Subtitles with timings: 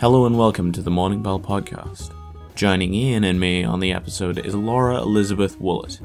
[0.00, 2.14] Hello and welcome to the Morning Bell podcast.
[2.54, 6.00] Joining Ian and me on the episode is Laura Elizabeth Woollett.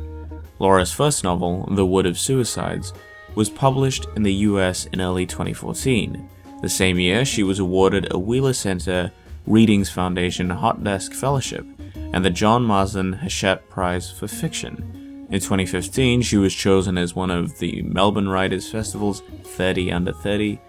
[0.59, 2.91] Laura's first novel, The Wood of Suicides,
[3.35, 6.29] was published in the US in early 2014.
[6.61, 9.13] The same year, she was awarded a Wheeler Center
[9.47, 11.65] Readings Foundation Hot Desk Fellowship
[11.95, 15.27] and the John Marsden Hachette Prize for Fiction.
[15.31, 20.59] In 2015, she was chosen as one of the Melbourne Writers Festival's 30 Under 30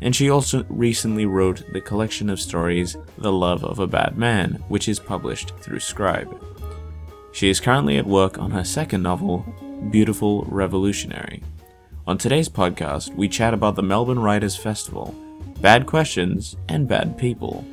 [0.00, 4.62] and she also recently wrote the collection of stories The Love of a Bad Man,
[4.68, 6.44] which is published through Scribe.
[7.32, 9.44] She is currently at work on her second novel,
[9.90, 11.42] Beautiful Revolutionary.
[12.06, 15.14] On today's podcast, we chat about the Melbourne Writers Festival,
[15.60, 17.64] bad questions, and bad people.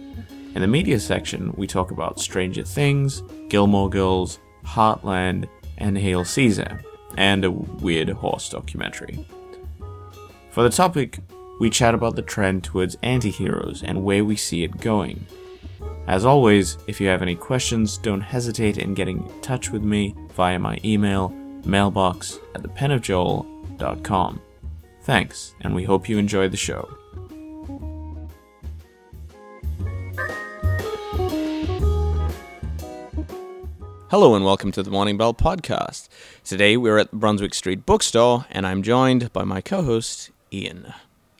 [0.55, 5.47] In the media section, we talk about Stranger Things, Gilmore Girls, Heartland,
[5.77, 6.81] and Hail Caesar,
[7.17, 9.25] and a weird horse documentary.
[10.51, 11.19] For the topic,
[11.59, 15.25] we chat about the trend towards anti-heroes and where we see it going.
[16.07, 20.13] As always, if you have any questions, don't hesitate in getting in touch with me
[20.33, 21.29] via my email,
[21.63, 24.41] mailbox at thepenofjoel.com.
[25.03, 26.89] Thanks, and we hope you enjoy the show.
[34.09, 36.09] Hello and welcome to the Morning Bell podcast.
[36.43, 40.93] Today we're at the Brunswick Street Bookstore, and I'm joined by my co-host Ian.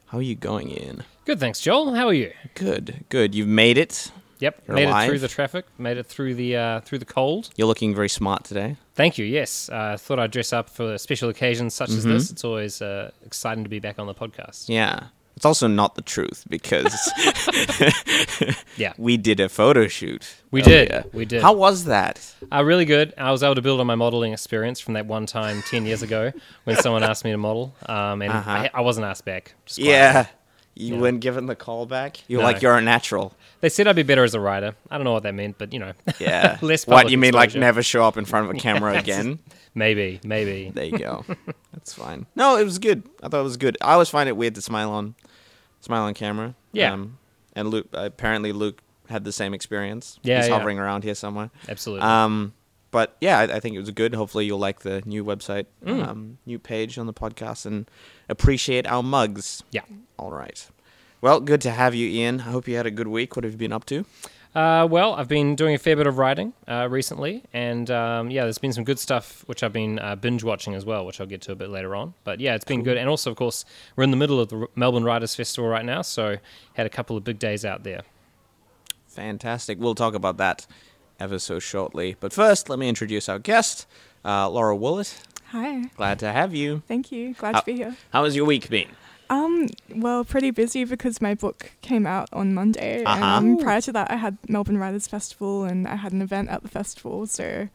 [0.08, 1.04] How are you going, Ian?
[1.26, 1.94] Good, thanks, Joel.
[1.96, 2.32] How are you?
[2.54, 3.34] Good, good.
[3.34, 4.12] You've made it.
[4.40, 5.06] Yep, You're made alive?
[5.08, 7.50] it through the traffic, made it through the uh, through the cold.
[7.56, 8.76] You're looking very smart today.
[8.94, 9.26] Thank you.
[9.26, 12.14] Yes, uh, thought I'd dress up for special occasions such as Mm-hmm.
[12.14, 12.32] this.
[12.32, 14.68] It's always uh, exciting to be back on the podcast.
[14.68, 15.06] Yeah.
[15.36, 16.94] It's also not the truth because
[18.78, 20.26] Yeah, we did a photo shoot.
[20.52, 21.42] We did, we did.
[21.42, 22.22] How was that?
[22.54, 23.14] uh, really good.
[23.18, 26.02] I was able to build on my modeling experience from that one time ten years
[26.02, 26.32] ago
[26.64, 28.50] when someone asked me to model, um, and Uh-huh.
[28.50, 29.54] I, I wasn't asked back.
[30.14, 30.32] Quietly.
[30.76, 30.88] Yeah.
[30.88, 31.02] You Yeah.
[31.02, 32.18] weren't given the call back?
[32.28, 32.48] You're No.
[32.48, 33.34] like, you're a natural.
[33.62, 34.76] They said I'd be better as a writer.
[34.92, 36.58] I don't know what that meant, but you know, Yeah.
[36.62, 39.40] Less what, public you mean like never show up in front of a camera again?
[39.74, 40.72] maybe, maybe.
[40.74, 41.24] There you go.
[41.74, 42.26] That's fine.
[42.36, 43.04] No, it was good.
[43.24, 43.78] I thought it was good.
[43.82, 45.16] I always find it weird to smile on
[45.82, 46.56] smile on camera.
[46.74, 46.92] Yeah.
[46.94, 47.18] Um,
[47.56, 50.20] and Luke apparently Luke had the same experience.
[50.24, 50.58] Yeah, He's yeah.
[50.58, 51.52] hovering around here somewhere.
[51.70, 52.06] Absolutely.
[52.06, 52.54] Um,
[52.96, 54.16] but yeah, I, I think it was good.
[54.16, 56.08] Hopefully, you'll like the new website, Mm.
[56.08, 57.90] um, new page on the podcast, and
[58.30, 59.64] appreciate our mugs.
[59.72, 59.82] yeah.
[60.18, 60.66] All right.
[61.20, 62.40] Well, good to have you, Ian.
[62.40, 63.36] I hope you had a good week.
[63.36, 64.06] What have you been up to?
[64.56, 68.44] Uh, well, I've been doing a fair bit of writing uh, recently, and um, yeah,
[68.44, 71.28] there's been some good stuff which I've been uh, binge watching as well, which I'll
[71.28, 72.14] get to a bit later on.
[72.24, 73.66] But yeah, it's been good, and also, of course,
[73.98, 76.38] we're in the middle of the Melbourne Writers Festival right now, so
[76.76, 78.04] had a couple of big days out there.
[79.08, 79.78] Fantastic.
[79.80, 80.66] We'll talk about that
[81.20, 82.16] ever so shortly.
[82.20, 83.88] But first, let me introduce our guest,
[84.24, 85.22] uh, Laura Woollett.
[85.50, 86.82] Hi, Glad to have you.
[86.88, 87.34] thank you.
[87.36, 87.96] Glad How- to be here.
[88.12, 88.88] How has your week been?
[89.30, 93.24] Um, well, pretty busy because my book came out on Monday, Uh-huh.
[93.40, 96.50] and um, prior to that, I had Melbourne Writers Festival, and I had an event
[96.50, 97.26] at the festival.
[97.26, 97.70] So,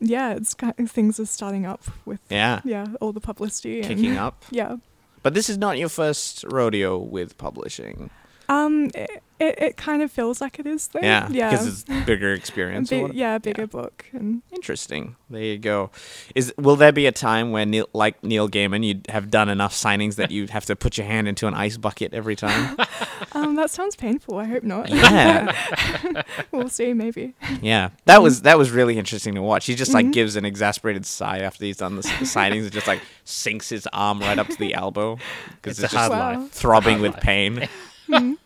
[0.00, 3.88] yeah, it's kind of, things are starting up with Yeah, yeah all the publicity and
[3.88, 4.42] kicking up.
[4.50, 4.76] Yeah.
[5.22, 8.08] But this is not your first rodeo with publishing.
[8.48, 11.00] Um, it, it, it kind of feels like it is though.
[11.02, 11.50] Yeah, yeah.
[11.50, 12.92] because it's bigger experience.
[12.92, 15.16] or big- yeah, bigger book and Interesting.
[15.30, 15.90] There you go.
[16.34, 19.72] Is will there be a time when, Neil, like Neil Gaiman, you'd have done enough
[19.72, 22.76] signings that you'd have to put your hand into an ice bucket every time?
[23.32, 24.38] um, that sounds painful.
[24.38, 24.88] I hope not.
[24.90, 26.92] yeah, we'll see.
[26.92, 27.34] Maybe.
[27.62, 27.90] yeah.
[28.06, 29.66] That was that was really interesting to watch.
[29.66, 30.12] He just like Mhm.
[30.12, 33.86] gives an exasperated sigh after he's done the, the signings and just like sinks his
[33.92, 35.16] arm right up to the elbow
[35.62, 36.40] because It's it's, a just hard Wow.
[36.42, 36.50] life.
[36.52, 37.22] throbbing Hard with life.
[37.22, 37.68] pain.
[38.08, 38.36] Mm.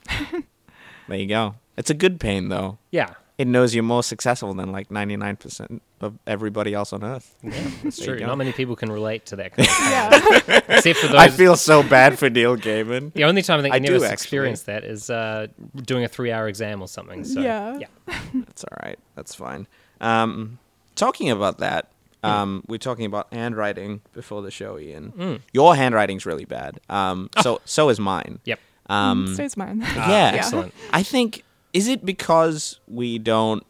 [1.09, 1.54] There you go.
[1.76, 2.78] It's a good pain though.
[2.91, 7.34] Yeah, It knows you're more successful than like 99% of everybody else on earth.
[7.42, 7.50] yeah,
[7.82, 8.19] that's true.
[8.20, 10.60] Not many people can relate to that kind of yeah.
[10.76, 11.16] except for those.
[11.16, 13.12] I feel so bad for Neil Gaiman.
[13.15, 16.47] the only time I think I I do, experienced that is uh, doing a three-hour
[16.48, 17.25] exam or something.
[17.25, 17.78] So, Yeah.
[17.78, 17.86] yeah.
[18.34, 18.98] That's all right.
[19.16, 19.66] That's fine.
[20.00, 20.59] Um,
[20.94, 21.88] talking about that,
[22.22, 25.12] um, we're talking about handwriting before the show, Ian.
[25.16, 25.41] Mm.
[25.53, 26.80] Your handwriting's really bad.
[26.89, 28.39] Um, so so is mine.
[28.45, 28.60] Yep.
[28.89, 29.81] Um, so is mine.
[29.95, 30.33] yeah.
[30.34, 30.75] Excellent.
[30.92, 31.42] I think
[31.72, 33.65] is it because we don't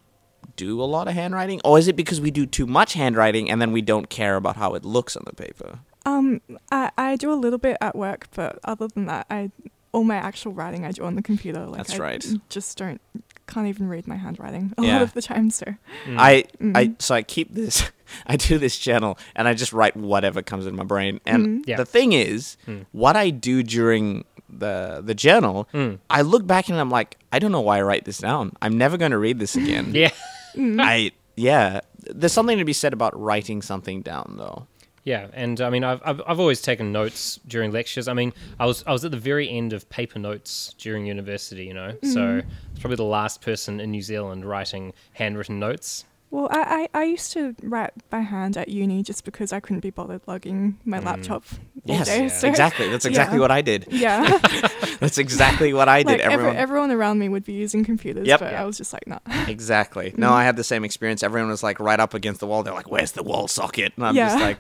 [0.57, 3.61] do a lot of handwriting, or is it because we do too much handwriting and
[3.61, 5.81] then we don't care about how it looks on the paper?
[6.07, 6.41] Um,
[6.71, 9.51] I, I do a little bit at work, but other than that, I
[9.93, 11.65] all my actual writing I do on the computer.
[11.67, 12.27] Like That's I right.
[12.51, 13.01] Just don't
[13.47, 14.95] can't even read my handwriting a Yeah.
[14.95, 15.51] lot of the time.
[15.51, 15.67] So
[16.07, 16.19] Mm.
[16.19, 17.03] I I Mhm.
[17.03, 17.91] so I keep this
[18.27, 21.21] I do this journal and I just write whatever comes in my brain.
[21.27, 21.69] And Mhm.
[21.69, 21.77] Yeah.
[21.77, 22.87] the thing is, Mm.
[22.93, 25.99] what I do during the the journal, Mm.
[26.11, 28.53] I look back and I'm like, I don't know why I write this down.
[28.63, 29.91] I'm never going to read this again.
[29.95, 30.11] Yeah.
[30.55, 31.81] mm, I yeah.
[31.99, 34.67] There's something to be said about writing something down though.
[35.07, 38.09] Yeah, and I mean, I've, I've I've always taken notes during lectures.
[38.09, 41.65] I mean, I was I was at the very end of paper notes during university,
[41.67, 42.45] you know, so I was
[42.81, 46.05] probably the last person in New Zealand writing handwritten notes.
[46.35, 49.83] Well, I, I, I used to write by hand at uni just because I couldn't
[49.83, 51.05] be bothered lugging my mm.
[51.05, 51.45] laptop
[51.85, 52.23] Yes, day.
[52.23, 52.29] yeah.
[52.29, 52.89] so- exactly.
[52.89, 53.41] That's exactly yeah.
[53.41, 53.87] what I did.
[53.93, 54.39] Yeah,
[54.99, 56.07] That's exactly what I did.
[56.09, 58.41] like every, everyone, everyone around me would be using computers, Yep.
[58.41, 58.63] but Yeah.
[58.63, 59.21] I was just like, nah.
[59.47, 60.13] exactly.
[60.17, 60.33] No, mm.
[60.33, 61.23] I had the same experience.
[61.23, 62.65] Everyone was like right up against the wall.
[62.65, 64.59] They're like, "Where's the wall socket?" And I'm just like,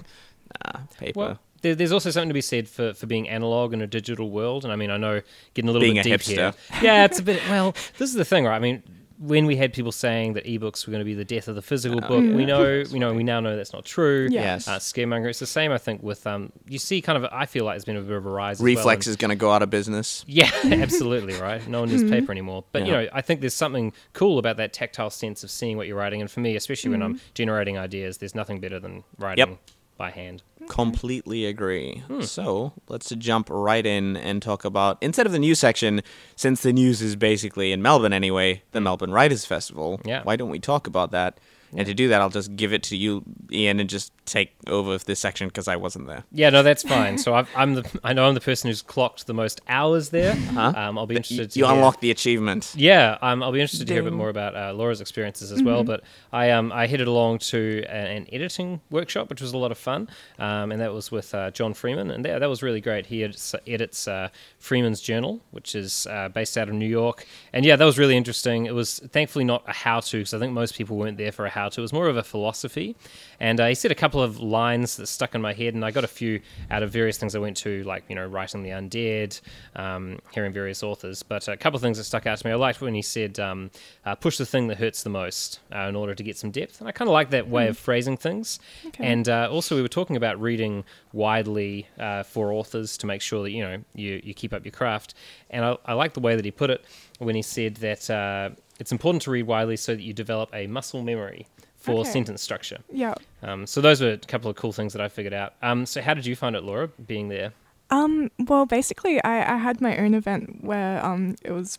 [0.64, 3.86] "Nah, paper." Well, there's also something to be said for, for being analog in a
[3.88, 5.22] digital world, and I mean, I know
[5.54, 6.54] getting a little Being bit a deep hipster.
[6.72, 6.82] here.
[6.82, 7.40] Yeah, it's a bit.
[7.48, 8.54] Well, this is the thing, right?
[8.54, 8.82] I mean,
[9.18, 11.62] when we had people saying that ebooks were going to be the death of the
[11.62, 14.28] physical book, we know, we know, we now know that's not true.
[14.30, 14.66] Yes.
[14.66, 15.28] Uh, scaremonger.
[15.30, 16.52] It's the same, I think, with um.
[16.66, 18.56] You see, kind of, I feel like there's been a bit of a rise.
[18.56, 20.24] as well Reflex is going to go out of business.
[20.26, 21.66] Yeah, absolutely right.
[21.68, 22.64] No one uses paper anymore.
[22.72, 25.86] But you know, I think there's something cool about that tactile sense of seeing what
[25.86, 26.20] you're writing.
[26.20, 29.58] And for me, especially when I'm generating ideas, there's nothing better than writing
[29.96, 30.42] by hand.
[30.68, 32.02] Completely agree.
[32.08, 32.22] Hmm.
[32.22, 36.02] So let's jump right in and talk about instead of the news section,
[36.36, 39.98] since the news is basically in Melbourne anyway, the Melbourne Writers Festival.
[39.98, 40.08] Hmm.
[40.08, 40.22] Yeah.
[40.22, 41.38] Why don't we talk about that?
[41.76, 44.96] And to do that, I'll just give it to you, Ian, and just take over
[44.98, 46.24] this section because I wasn't there.
[46.32, 47.18] Yeah, no, that's fine.
[47.18, 50.34] So I've, I'm the I know I'm the person who's clocked the most hours there.
[50.34, 50.72] Huh?
[50.76, 51.50] Um, I'll be You, interested.
[51.50, 52.72] to you hear- unlocked the achievement.
[52.76, 55.62] Yeah, um, I'll be interested to hear a bit more about uh, Laura's experiences as
[55.62, 55.84] well.
[55.84, 59.72] But I um, I headed along to a, an editing workshop, which was a lot
[59.72, 62.80] of fun, um, and that was with uh, John Freeman, and that, that was really
[62.80, 63.06] great.
[63.06, 64.28] He edits, edits uh,
[64.58, 68.16] Freeman's Journal, which is uh, based out of New York, and yeah, that was really
[68.16, 68.66] interesting.
[68.66, 71.50] It was thankfully not a how-to, because I think most people weren't there for a
[71.66, 72.96] It was more of a philosophy,
[73.40, 75.90] and uh, he said a couple of lines that stuck in my head, and I
[75.90, 76.40] got a few
[76.70, 79.40] out of various things I went to, like you know, writing the undead,
[79.76, 81.22] um, hearing various authors.
[81.22, 82.52] But a couple of things that stuck out to me.
[82.52, 83.70] I liked when he said, um,
[84.04, 86.80] uh, "Push the thing that hurts the most" uh, in order to get some depth,
[86.80, 88.58] and I kind of like that way of phrasing things.
[88.86, 89.04] Okay.
[89.04, 93.42] And uh, also, we were talking about reading widely uh, for authors to make sure
[93.42, 95.14] that you know you you keep up your craft.
[95.50, 96.84] And I, I like the way that he put it
[97.18, 100.66] when he said that uh, it's important to read widely so that you develop a
[100.66, 101.46] muscle memory
[101.84, 102.10] for Okay.
[102.10, 102.78] sentence structure.
[102.92, 103.14] Yeah.
[103.42, 105.52] Um, so those were a couple of cool things that I figured out.
[105.62, 107.52] Um, so how did you find it, Laura, being there?
[107.90, 111.78] Um, well, basically, I, I had my own event where um, it was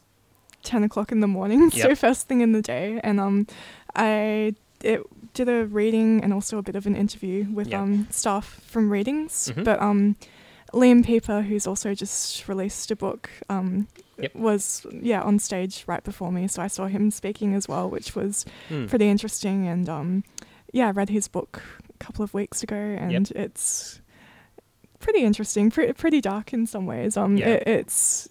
[0.64, 3.00] 10 o'clock in the morning, so first thing in the day.
[3.04, 3.48] And um,
[3.96, 4.54] I
[4.84, 5.02] it,
[5.34, 7.80] did a reading and also a bit of an interview with Yep.
[7.82, 9.52] um, staff from Readings.
[9.56, 9.64] Mhm.
[9.64, 10.16] But um,
[10.74, 14.36] Liam Pieper, who's also just released a book, um, Yep.
[14.36, 16.48] was, yeah, on stage right before me.
[16.48, 18.86] So I saw him speaking as well, which was Hmm.
[18.88, 19.68] pretty interesting.
[19.68, 20.24] And um,
[20.72, 21.62] yeah, I read his book
[21.94, 24.00] a couple of weeks ago, and it's
[25.00, 27.18] pretty interesting, pre- pretty dark in some ways.
[27.18, 27.48] Um, Yeah.
[27.50, 28.28] it, it's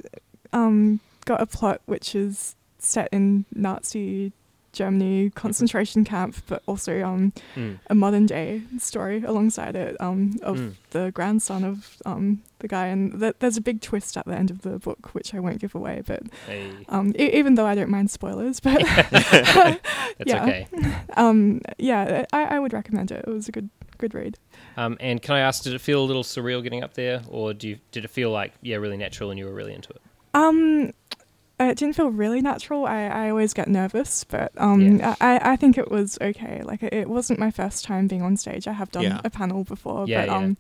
[0.53, 4.33] um got a plot which is set in Nazi
[4.75, 7.73] Germany concentration camp, but also um Hmm.
[7.89, 10.75] a modern day story alongside it um of Mm.
[10.91, 14.51] the grandson of um the guy, and th- there's a big twist at the end
[14.51, 17.75] of the book which I won't give away, but Hey, um e- even though I
[17.75, 19.81] don't mind spoilers, but that's
[20.27, 20.43] yeah.
[20.43, 20.67] okay.
[21.17, 23.25] um yeah, I, I would recommend it.
[23.27, 24.37] It was a good good read.
[24.77, 27.55] Um, and can I ask, did it feel a little surreal getting up there, or
[27.55, 30.01] do you, did it feel like yeah, really natural, and you were really into it?
[30.35, 30.93] Um,
[31.61, 32.85] it didn't feel really natural.
[32.87, 35.15] I, I always get nervous, but um, Yeah.
[35.21, 36.63] I, I think it was okay.
[36.65, 38.67] Like it, it wasn't my first time being on stage.
[38.67, 39.21] I have done Yeah.
[39.25, 40.37] a panel before, Yeah, but yeah.
[40.39, 40.57] um,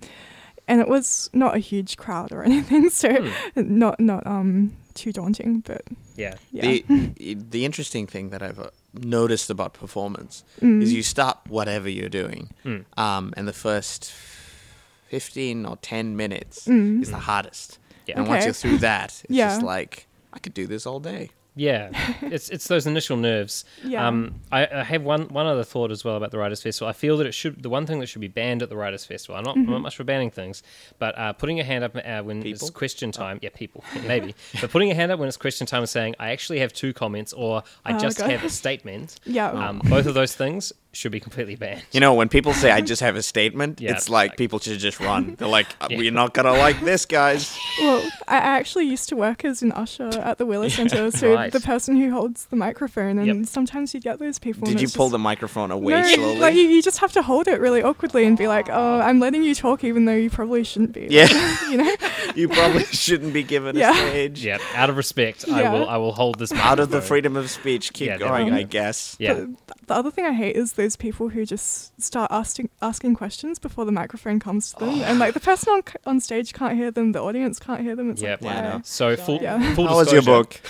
[0.68, 3.08] and it was not a huge crowd or anything, so
[3.54, 3.78] Hmm.
[3.78, 5.60] not not um too daunting.
[5.60, 5.82] But
[6.16, 10.80] Yeah, yeah, The the interesting thing that I've uh, noticed about performance Mm.
[10.82, 12.84] is you start whatever you're doing, Mm.
[12.96, 14.12] um, and the first
[15.08, 17.02] fifteen or ten minutes Mm.
[17.02, 17.78] is the hardest.
[18.06, 18.18] Yeah.
[18.20, 19.48] And once you're through that, it's Yeah.
[19.48, 21.30] just like I could do this all day.
[21.56, 21.90] yeah.
[22.22, 23.64] it's it's those initial nerves.
[23.84, 24.08] Yeah.
[24.08, 26.88] Um, I, I have one one other thought as well about the Writers Festival.
[26.88, 29.04] I feel that it should the one thing that should be banned at the Writers
[29.04, 29.36] Festival.
[29.36, 30.64] I'm not, I'm not much for banning things,
[30.98, 32.66] but uh, putting your hand up uh, when People?
[32.66, 33.38] it's question time.
[33.40, 36.30] Yeah, people maybe, but putting your hand up when it's question time and saying I
[36.32, 38.30] actually have two comments or I Oh, just God.
[38.32, 39.20] have a statement.
[39.24, 41.82] yeah, Um, both of those things should be completely banned.
[41.92, 44.58] You know, when people say I just have a statement, Yeah, it's like like- people
[44.58, 45.34] should just run.
[45.38, 45.98] They're like, "Uh, Yeah.
[45.98, 47.56] we're not gonna like this, guys.
[47.80, 51.34] Well, I I actually used to work as an usher at the Wheeler Centre, so
[51.34, 51.52] Right.
[51.52, 53.46] the person who holds the microphone, and Yep.
[53.46, 54.66] sometimes you get those people.
[54.68, 56.38] Did you pull just- the microphone away no, slowly?
[56.38, 59.18] like you, you just have to hold it really awkwardly and be like, "Oh, I'm
[59.20, 61.28] letting you talk, even though you probably shouldn't be." yeah,
[61.70, 61.94] you know.
[62.36, 63.92] you probably shouldn't be given Yeah.
[63.92, 64.44] a stage.
[64.44, 67.50] Yeah, out of respect, I will I will hold this Out of the freedom of
[67.50, 68.60] speech, keep Yeah, going, definitely.
[68.60, 69.16] I guess.
[69.18, 72.68] Yeah, But the other thing I hate is the those people who just start asking
[72.82, 76.52] asking questions before the microphone comes to them, and like the person on on stage
[76.52, 78.10] can't hear them, the audience can't hear them.
[78.10, 78.42] It's Yep.
[78.42, 78.68] like, Yeah, I why?
[78.76, 78.80] know.
[78.84, 79.74] So full, Yeah.
[79.74, 80.60] full How was your book?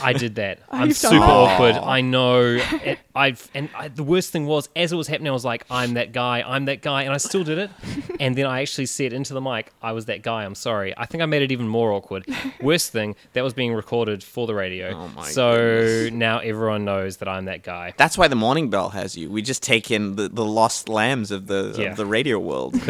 [0.00, 0.60] I did that.
[0.70, 1.28] Oh, I'm you've super that.
[1.28, 1.74] awkward.
[1.74, 1.84] Aw.
[1.96, 2.02] I oh.
[2.02, 2.60] know.
[2.82, 5.64] It, I've and I, the worst thing was, as it was happening, I was like,
[5.70, 6.42] "I'm that guy.
[6.42, 7.70] I'm that guy," and I still did it.
[8.20, 10.44] and then I actually said into the mic, "I was that guy.
[10.44, 12.26] I'm sorry." I think I made it even more awkward.
[12.60, 14.88] worst thing, that was being recorded for the radio.
[14.94, 16.12] Oh my so goodness.
[16.12, 17.92] now everyone knows that I'm that guy.
[17.96, 19.30] That's why the morning bell has you.
[19.32, 21.90] We just take in the, the lost lambs of the Yeah.
[21.90, 22.74] of the radio world.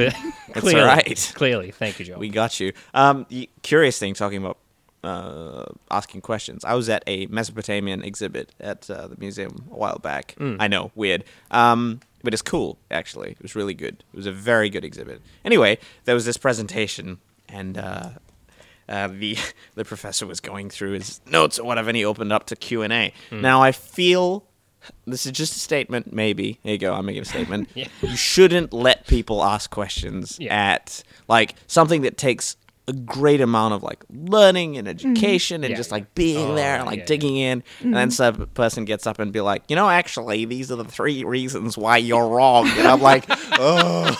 [0.54, 1.32] It's clearly, all right.
[1.34, 2.18] Clearly, thank you, Joel.
[2.18, 2.74] We got you.
[2.92, 3.24] Um,
[3.62, 4.58] curious thing talking about
[5.02, 6.62] uh, asking questions.
[6.64, 10.34] I was at a Mesopotamian exhibit at uh, the museum a while back.
[10.38, 11.24] I know, weird.
[11.50, 13.30] Um, but it's cool, actually.
[13.30, 14.04] It was really good.
[14.12, 15.22] It was a very good exhibit.
[15.44, 17.18] Anyway, there was this presentation,
[17.48, 18.10] and uh,
[18.88, 19.38] uh, the
[19.74, 22.82] the professor was going through his notes or whatever, and he opened up to Q
[22.82, 23.12] and A.
[23.32, 24.44] Now I feel
[25.06, 26.12] this is just a statement.
[26.12, 26.92] Maybe there you go.
[26.94, 27.68] I'm making a statement.
[27.74, 27.88] Yeah.
[28.02, 30.54] You shouldn't let people ask questions Yeah.
[30.74, 32.56] at like something that takes
[32.88, 36.76] a great amount of like learning and education and Yeah, just like being Oh, there
[36.76, 39.88] and like digging in and then some person gets up and be like you know
[39.88, 43.24] actually these are the three reasons why you're wrong and i'm like
[43.60, 44.10] oh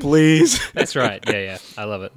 [0.00, 1.22] please That's right.
[1.28, 1.58] Yeah, yeah.
[1.78, 2.12] I love it.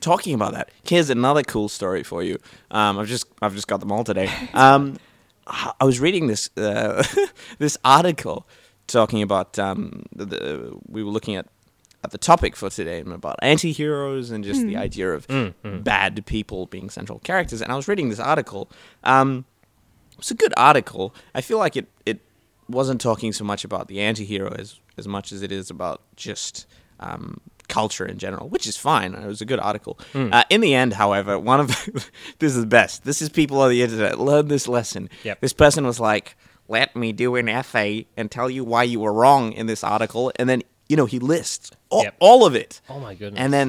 [0.00, 2.38] talking about that, here's another cool story for you.
[2.70, 4.30] Um, I've just I've just got them all today.
[4.52, 4.98] Um,
[5.46, 7.04] I was reading this uh,
[7.58, 8.46] this article
[8.86, 11.46] talking about um, the, the we were looking at
[12.04, 15.26] at the topic for today about anti-heroes and just the idea of
[15.82, 17.60] bad people being central characters.
[17.62, 18.70] And I was reading this article.
[19.02, 19.44] Um,
[20.18, 21.14] it's a good article.
[21.34, 22.20] I feel like it it
[22.68, 26.66] wasn't talking so much about the anti-hero as as much as it is about just
[27.00, 27.40] um,
[27.78, 29.10] culture in general, which is fine.
[29.14, 29.94] It was a good article.
[30.14, 31.68] Uh, in the end, however, one of
[32.40, 33.04] this is the best.
[33.04, 35.08] This is people on the internet learn this lesson.
[35.24, 35.40] Yep.
[35.40, 36.26] This person was like,
[36.68, 40.32] "Let me do an essay and tell you why you were wrong in this article,"
[40.38, 42.14] and then you know he lists all, Yep.
[42.20, 42.80] all of it.
[42.88, 43.40] Oh my goodness.
[43.42, 43.68] And then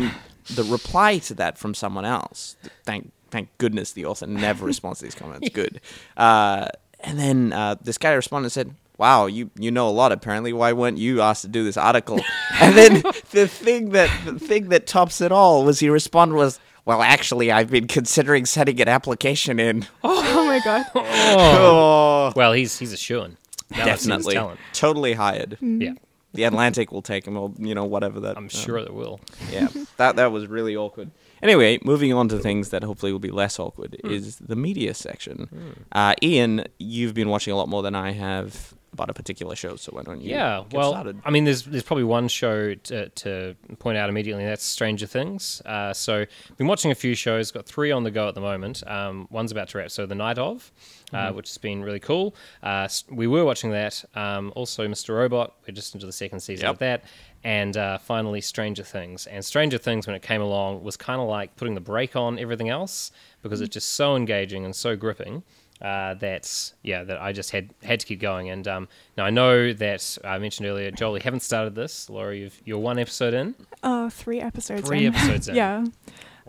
[0.56, 2.56] the reply to that from someone else.
[2.86, 5.50] Thank thank goodness the author never responds to these comments.
[5.50, 5.82] Good.
[6.16, 6.68] Uh,
[7.02, 10.12] and then uh, this guy responded and said, "Wow, you you know a lot.
[10.12, 12.20] Apparently, why weren't you asked to do this article?"
[12.62, 16.60] and then the thing that the thing that tops it all was he responded was.
[16.86, 19.86] Well, actually, I've been considering setting an application in.
[20.06, 20.86] Oh my god.
[20.96, 23.36] Oh, well, he's he's a shoo-in.
[23.72, 25.58] Now I've seen his definitely, totally hired.
[25.60, 25.94] Yeah,
[26.34, 28.38] The Atlantic will take him, or you know, whatever that.
[28.38, 29.20] I'm um, sure it will.
[29.52, 31.12] yeah, that that was really awkward.
[31.44, 34.10] Anyway, moving on to things that hopefully will be less awkward Hmm.
[34.10, 35.76] is the media section.
[35.92, 39.76] Uh, Ian, you've been watching a lot more than I have about a particular show,
[39.76, 40.32] so why don't you?
[40.32, 41.22] Yeah, well, started?
[41.24, 45.06] I mean, there's there's probably one show to, to point out immediately, and that's Stranger
[45.06, 45.62] Things.
[45.66, 46.26] Uh, so,
[46.58, 47.52] been watching a few shows.
[47.52, 48.84] Got three on the go at the moment.
[48.88, 49.92] Um, one's about to wrap.
[49.92, 50.72] So, The Night of,
[51.14, 51.36] uh, Mm-hmm.
[51.38, 52.36] which has been really cool.
[52.64, 54.04] Uh, we were watching that.
[54.16, 55.16] Um, also, Mr.
[55.16, 55.54] Robot.
[55.68, 56.74] We're just into the second season Yep.
[56.74, 57.04] of that.
[57.44, 59.28] And uh, finally, Stranger Things.
[59.28, 62.40] And Stranger Things, when it came along, was kind of like putting the brake on
[62.40, 63.12] everything else
[63.44, 65.44] because it's just so engaging and so gripping
[65.82, 68.50] uh, that yeah, that I just had had to keep going.
[68.50, 72.10] And um, now I know that I mentioned earlier, Joel, you haven't started this.
[72.10, 73.56] Laura, you've, you're one episode in.
[73.84, 74.88] Oh, three episodes.
[74.88, 75.14] Three in.
[75.16, 75.56] episodes in.
[75.56, 75.86] yeah.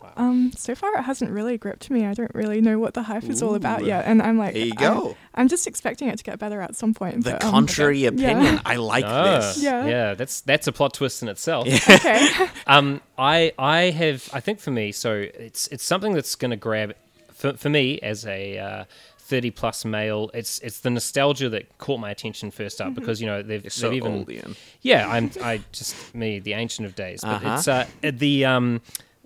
[0.00, 0.12] Wow.
[0.16, 2.06] Um, so far it hasn't really gripped me.
[2.06, 4.66] I don't really know what the hype is all about yet, and I'm like, There
[4.66, 5.16] you I'm- go.
[5.34, 7.24] I'm, just expecting it to get better at some point.
[7.24, 8.10] the but, um, contrary yeah.
[8.10, 8.60] opinion.
[8.64, 9.60] I like Ah, this.
[9.60, 9.86] Yeah.
[9.86, 11.66] yeah, that's that's a plot twist in itself.
[11.90, 12.48] okay.
[12.68, 16.56] Um, I I have I think for me, so it's it's something that's going to
[16.56, 16.94] grab
[17.32, 18.84] for, for me as a uh,
[19.28, 20.30] thirty plus male.
[20.34, 23.70] It's it's the nostalgia that caught my attention first up because you know they've You're
[23.70, 24.30] so they've even old,
[24.82, 27.54] yeah I'm I just me the ancient of days, but Uh-huh.
[27.58, 28.80] it's uh, the um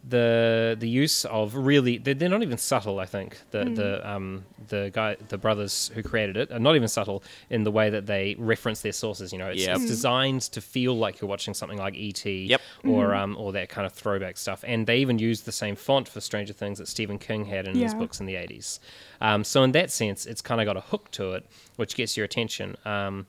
[0.09, 2.99] the the use of really they're, they're not even subtle.
[2.99, 6.89] I think the the um the guy the brothers who created it are not even
[6.89, 9.33] subtle in the way that they reference their sources.
[9.33, 9.77] You know, it's, Yep.
[9.77, 12.61] it's designed to feel like you're watching something like ET Yep.
[12.85, 14.65] or um or that kind of throwback stuff.
[14.67, 17.77] And they even use the same font for Stranger Things that Stephen King had in
[17.77, 18.81] his books in the 80s.
[19.21, 22.17] Um, so in that sense, it's kind of got a hook to it, which gets
[22.17, 22.77] your attention.
[22.85, 23.27] Um,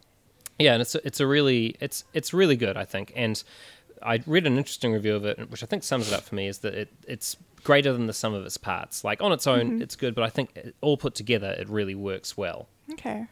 [0.57, 3.11] yeah, and it's a, it's a really it's it's really good, I think.
[3.15, 3.43] And
[4.05, 6.47] I read an interesting review of it, which I think sums it up for me,
[6.47, 9.03] is that it it's greater than the sum of its parts.
[9.03, 11.95] Like on its own, it's good, but I think it, all put together, it really
[11.95, 12.67] works well.
[12.91, 13.25] Okay.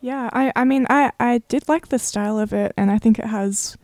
[0.00, 3.18] Yeah, I, I mean, I, I did like the style of it, and I think
[3.18, 3.76] it has,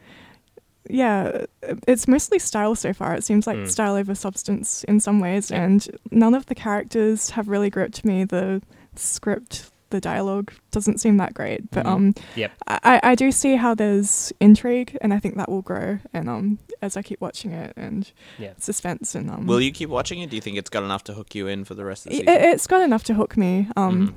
[0.89, 1.47] yeah,
[1.89, 3.15] it's mostly style so far.
[3.17, 3.69] It seems like Mm.
[3.69, 5.65] style over substance in some ways, Yeah.
[5.65, 8.23] and none of the characters have really gripped me.
[8.23, 8.63] The
[8.95, 11.91] script, the dialogue doesn't seem that great, but Mhm.
[11.93, 12.53] um, Yep.
[12.67, 16.59] I, I do see how there's intrigue, and I think that will grow, and um,
[16.83, 18.55] as I keep watching it, and Yeah.
[18.59, 20.31] suspense, and um, Will you keep watching it?
[20.31, 22.17] Do you think it's got enough to hook you in for the rest of the
[22.19, 22.43] it, season?
[22.51, 23.69] it's got enough to hook me.
[23.77, 24.17] Um,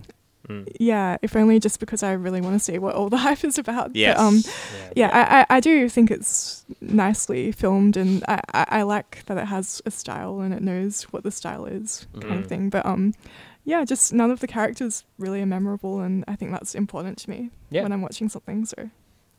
[0.80, 3.58] yeah, if only just because I really want to see what all the hype is
[3.58, 3.94] about.
[3.96, 4.16] Yes.
[4.18, 4.44] But, um,
[4.74, 4.90] Yeah.
[4.96, 9.38] yeah, I, I, I do think it's nicely filmed, and I, I, I like that
[9.38, 12.40] it has a style and it knows what the style is, kind Mm.
[12.40, 12.70] of thing.
[12.70, 13.14] But um,
[13.68, 17.30] yeah, just none of the characters really are memorable, and I think that's important to
[17.30, 17.84] me Yeah.
[17.84, 18.66] when I'm watching something.
[18.66, 18.90] So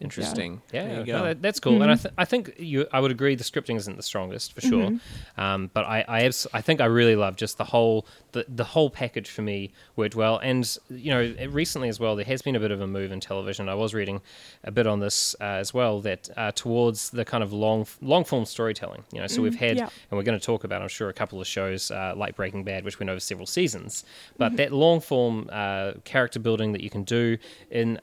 [0.01, 0.63] Interesting.
[0.73, 1.25] Yeah, There you no, go.
[1.25, 2.03] that, that's cool, and I, Mhm.
[2.03, 5.01] th- I think you, I would agree the scripting isn't the strongest for sure, Mhm.
[5.37, 8.63] um, but I, I, abs- I think I really love just the whole, the, the
[8.63, 12.55] whole package for me worked well, and you know, recently as well, there has been
[12.55, 13.69] a bit of a move in television.
[13.69, 14.21] I was reading
[14.63, 18.25] a bit on this uh, as well that uh, towards the kind of long, long
[18.25, 19.03] form storytelling.
[19.13, 19.89] You know, so we've had, yeah.
[20.11, 22.63] and we're going to talk about, I'm sure, a couple of shows uh, like Breaking
[22.63, 24.05] Bad, which went over several seasons,
[24.37, 27.37] but that long form uh, character building that you can do
[27.73, 27.99] in.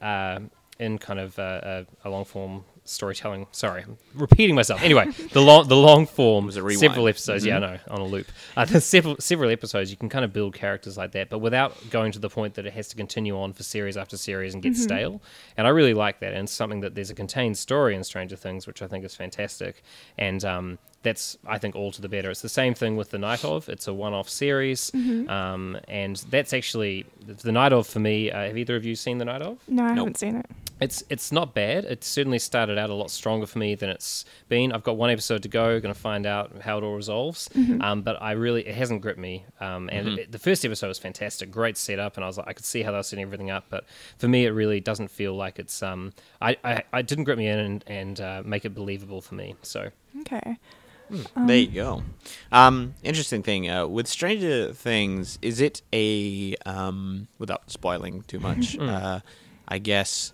[0.80, 1.60] Uh, in kind of uh,
[2.04, 3.46] a, a long form storytelling.
[3.50, 4.80] Sorry, I'm repeating myself.
[4.82, 6.80] Anyway, the long the long form, Was it rewind?
[6.80, 7.44] several episodes.
[7.44, 8.26] Yeah, no, on a loop.
[8.56, 11.90] Uh, the several several episodes, you can kind of build characters like that, but without
[11.90, 14.62] going to the point that it has to continue on for series after series and
[14.62, 15.20] get stale.
[15.56, 18.36] And I really like that, and it's something that there's a contained story in Stranger
[18.36, 19.82] Things, which I think is fantastic.
[20.18, 22.30] And um, that's I think all to the better.
[22.30, 23.68] It's the same thing with the Night of.
[23.68, 27.06] It's a one-off series, um, and that's actually
[27.42, 28.30] the Night of for me.
[28.30, 29.58] Uh, have either of you seen the Night of?
[29.68, 29.96] no, I Nope.
[29.98, 30.46] haven't seen it.
[30.78, 31.86] It's it's not bad.
[31.86, 34.72] It certainly started out a lot stronger for me than it's been.
[34.72, 35.80] I've got one episode to go.
[35.80, 37.48] Going to find out how it all resolves.
[37.80, 39.46] Um, but I really it hasn't gripped me.
[39.58, 42.52] Um, and it, the first episode was fantastic, great setup, and I was like I
[42.52, 43.64] could see how they were setting everything up.
[43.70, 43.84] But
[44.18, 47.48] for me, it really doesn't feel like it's um I I, I didn't grip me
[47.48, 49.54] in and and uh, make it believable for me.
[49.62, 49.90] So
[50.20, 50.58] Okay.
[51.36, 52.02] there you go.
[52.52, 58.76] Um, interesting thing uh, with Stranger Things, is it a um, without spoiling too much?
[58.78, 59.20] uh,
[59.68, 60.32] I guess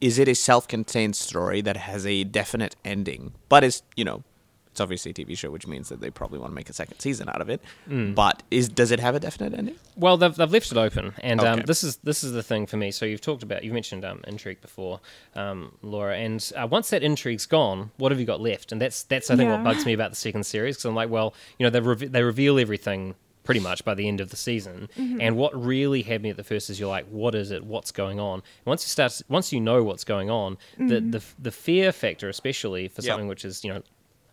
[0.00, 4.22] is it a self-contained story that has a definite ending, but is you know.
[4.70, 6.98] It's obviously a TV show, which means that they probably want to make a second
[6.98, 7.62] season out of it.
[7.86, 9.76] But is does it have a definite ending?
[9.94, 12.76] Well, they've, they've left it open, and um, this is this is the thing for
[12.76, 12.90] me.
[12.90, 14.98] So you've talked about you've mentioned um, intrigue before,
[15.36, 18.72] um, Laura, and uh, once that intrigue's gone, what have you got left?
[18.72, 21.08] And that's that's I think what bugs me about the second series because I'm like,
[21.08, 24.36] well, you know, they reve- they reveal everything pretty much by the end of the
[24.36, 27.64] season, and what really had me at the first is you're like, what is it?
[27.64, 28.34] What's going on?
[28.40, 32.28] And once you start, once you know what's going on, the the the fear factor,
[32.28, 33.12] especially for Yep.
[33.12, 33.82] something which is you know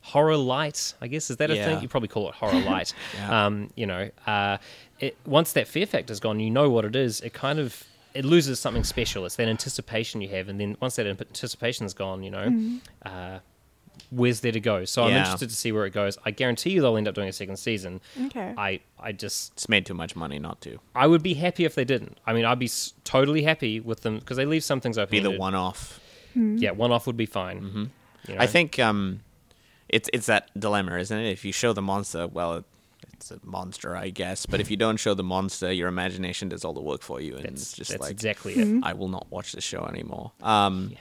[0.04, 1.66] horror light, I guess is that a Yeah.
[1.66, 1.82] thing?
[1.82, 2.94] You probably call it horror light.
[3.14, 3.46] Yeah.
[3.46, 4.58] um, you know, uh,
[5.00, 7.22] it, once that fear factor's gone, you know what it is.
[7.22, 7.84] It kind of
[8.14, 9.26] it loses something special.
[9.26, 13.40] It's that anticipation you have, and then once that anticipation is gone, you know, uh,
[14.12, 14.86] where's there to go?
[14.86, 15.20] So I'm Yeah.
[15.24, 16.18] interested to see where it goes.
[16.26, 18.00] I guarantee you they'll end up doing a second season.
[18.28, 18.54] Okay.
[18.58, 21.74] I I just It's made too much money not to I would be happy if
[21.76, 22.18] they didn't.
[22.28, 25.12] I mean, I'd be s- totally happy with them because they leave some things open.
[25.12, 26.00] be the one-off.
[26.36, 27.62] Yeah, one off would be fine.
[27.62, 27.84] Mm-hmm.
[28.32, 29.22] You I think um,
[29.90, 31.32] it's it's that dilemma, isn't it?
[31.32, 32.66] If you show the monster, well, it,
[33.14, 34.46] it's a monster, I guess.
[34.46, 37.36] But if you don't show the monster, your imagination does all the work for you,
[37.36, 38.84] and that's it's just that's like exactly it.
[38.84, 40.32] I will not watch this show anymore.
[40.42, 40.94] Um,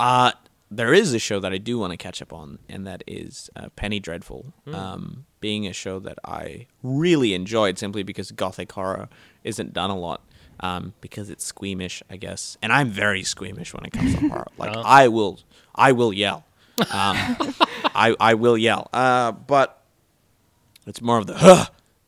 [0.00, 0.32] uh,
[0.70, 3.50] there is a show that I do want to catch up on, and that is
[3.56, 4.52] uh, Penny Dreadful.
[4.72, 9.08] Um, being a show that I really enjoyed simply because gothic horror
[9.44, 10.22] isn't done a lot.
[10.60, 14.48] Um, because it's squeamish, I guess, and I'm very squeamish when it comes to horror.
[14.58, 14.82] Like Oh.
[14.84, 15.38] I will,
[15.72, 16.44] I will yell.
[16.80, 16.86] Um,
[17.94, 18.88] I I will yell.
[18.92, 19.80] Uh, but
[20.84, 21.66] it's more of the huh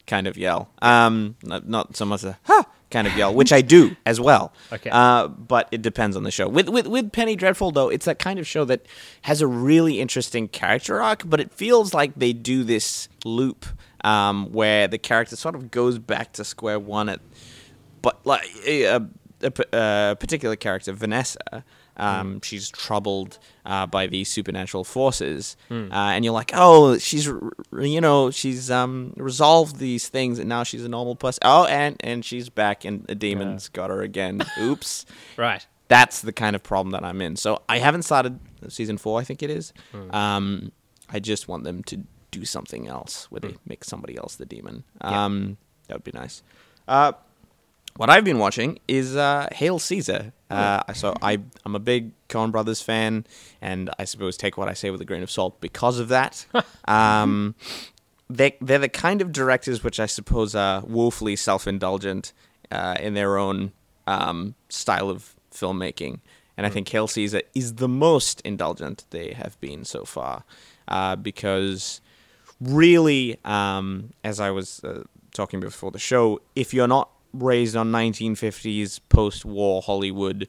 [0.09, 0.69] kind of yell.
[0.83, 4.53] Um, not, not so much a huh kind of yell, which I do as well.
[4.73, 4.91] Okay.
[4.91, 6.49] Uh, but it depends on the show.
[6.49, 8.87] With with with Penny Dreadful though, it's that kind of show that
[9.23, 13.67] has a really interesting character arc, but it feels like they do this loop
[14.05, 17.21] um, where the character sort of goes back to square one at
[18.03, 19.01] but like a
[20.19, 21.65] particular character, Vanessa,
[21.97, 28.01] um, she's troubled uh, by these supernatural forces, uh, and you're like, oh, she's you
[28.01, 31.41] know she's um, resolved these things, and now she's a normal person.
[31.45, 34.43] Oh, and and she's back, and the demons got her again.
[34.61, 35.07] Oops.
[35.37, 35.67] Right.
[35.89, 37.35] That's the kind of problem that I'm in.
[37.37, 39.21] So I haven't started season four.
[39.21, 39.73] I think it is.
[40.11, 40.71] Um,
[41.09, 44.85] I just want them to do something else where they make somebody else the demon.
[45.03, 45.25] Yeah.
[45.25, 45.57] Um,
[45.89, 46.45] that would be nice.
[46.87, 47.13] Uh,
[48.01, 50.33] what I've been watching is uh, Hail Caesar.
[50.49, 51.37] Uh, so I,
[51.67, 53.27] I'm a big Coen Brothers fan,
[53.61, 56.47] and I suppose take what I say with a grain of salt because of that.
[56.89, 57.55] um,
[58.31, 62.33] they, they're the kind of directors which I suppose are woefully self-indulgent
[62.73, 63.73] uh, in their own
[64.07, 66.21] um, style of filmmaking.
[66.57, 70.45] And I think Hail Caesar is the most indulgent they have been so far,
[70.89, 72.01] uh, because
[72.63, 75.03] really, um, as I was uh,
[75.35, 80.49] talking before the show, if you're not raised on 1950s post-war Hollywood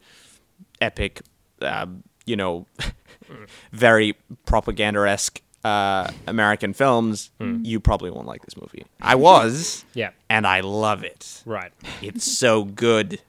[0.79, 1.21] epic,
[1.61, 1.85] uh,
[2.25, 2.65] you know,
[3.71, 4.15] very
[4.45, 8.85] propaganda-esque uh, American films, you probably won't like this movie.
[9.01, 10.09] I was, Yeah.
[10.29, 11.43] and I love it.
[11.45, 11.71] Right.
[12.01, 13.21] It's so good.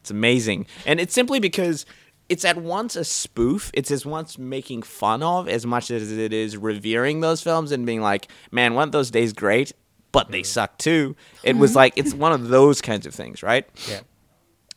[0.00, 1.86] It's amazing, and it's simply because
[2.28, 3.70] it's at once a spoof.
[3.74, 7.86] It's as once making fun of as much as it is revering those films and
[7.86, 9.72] being like, "Man, weren't those days great?"
[10.14, 11.14] But they suck too.
[11.42, 13.68] It was like it's one of those kinds of things, right?
[13.88, 14.00] Yeah.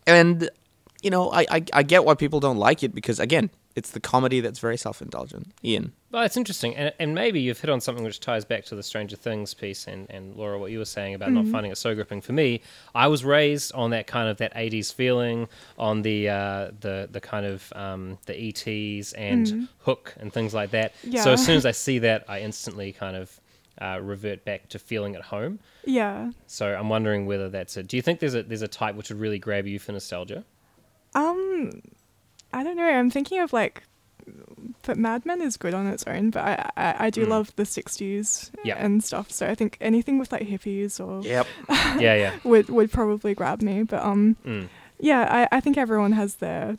[0.05, 0.49] And
[1.01, 3.99] you know, I, I I get why people don't like it because again, it's the
[3.99, 5.51] comedy that's very self-indulgent.
[5.63, 8.75] Ian, Well, it's interesting, and, and maybe you've hit on something which ties back to
[8.75, 11.77] the Stranger Things piece, and, and Laura, what you were saying about not finding it
[11.77, 12.21] so gripping.
[12.21, 12.61] For me,
[12.95, 15.47] I was raised on that kind of that '80s feeling,
[15.77, 20.71] on the uh, the the kind of um, the ETs and Hook and things like
[20.71, 20.93] that.
[21.03, 21.23] Yeah.
[21.23, 23.39] So as soon as I see that, I instantly kind of
[23.81, 25.59] uh, revert back to feeling at home.
[25.85, 26.31] Yeah.
[26.47, 27.87] So I'm wondering whether that's it.
[27.87, 30.43] Do you think there's a there's a type which would really grab you for nostalgia?
[31.15, 31.81] Um,
[32.53, 32.83] I don't know.
[32.87, 33.83] I'm thinking of like,
[34.83, 36.29] but Mad Men is good on its own.
[36.31, 37.29] But I I, I do Mm.
[37.29, 38.75] love the '60s Yeah.
[38.77, 39.31] and stuff.
[39.31, 42.33] So I think anything with like hippies or yep, yeah, yeah.
[42.43, 43.83] would would probably grab me.
[43.83, 44.67] But um, Mm.
[44.99, 46.77] yeah, I I think everyone has their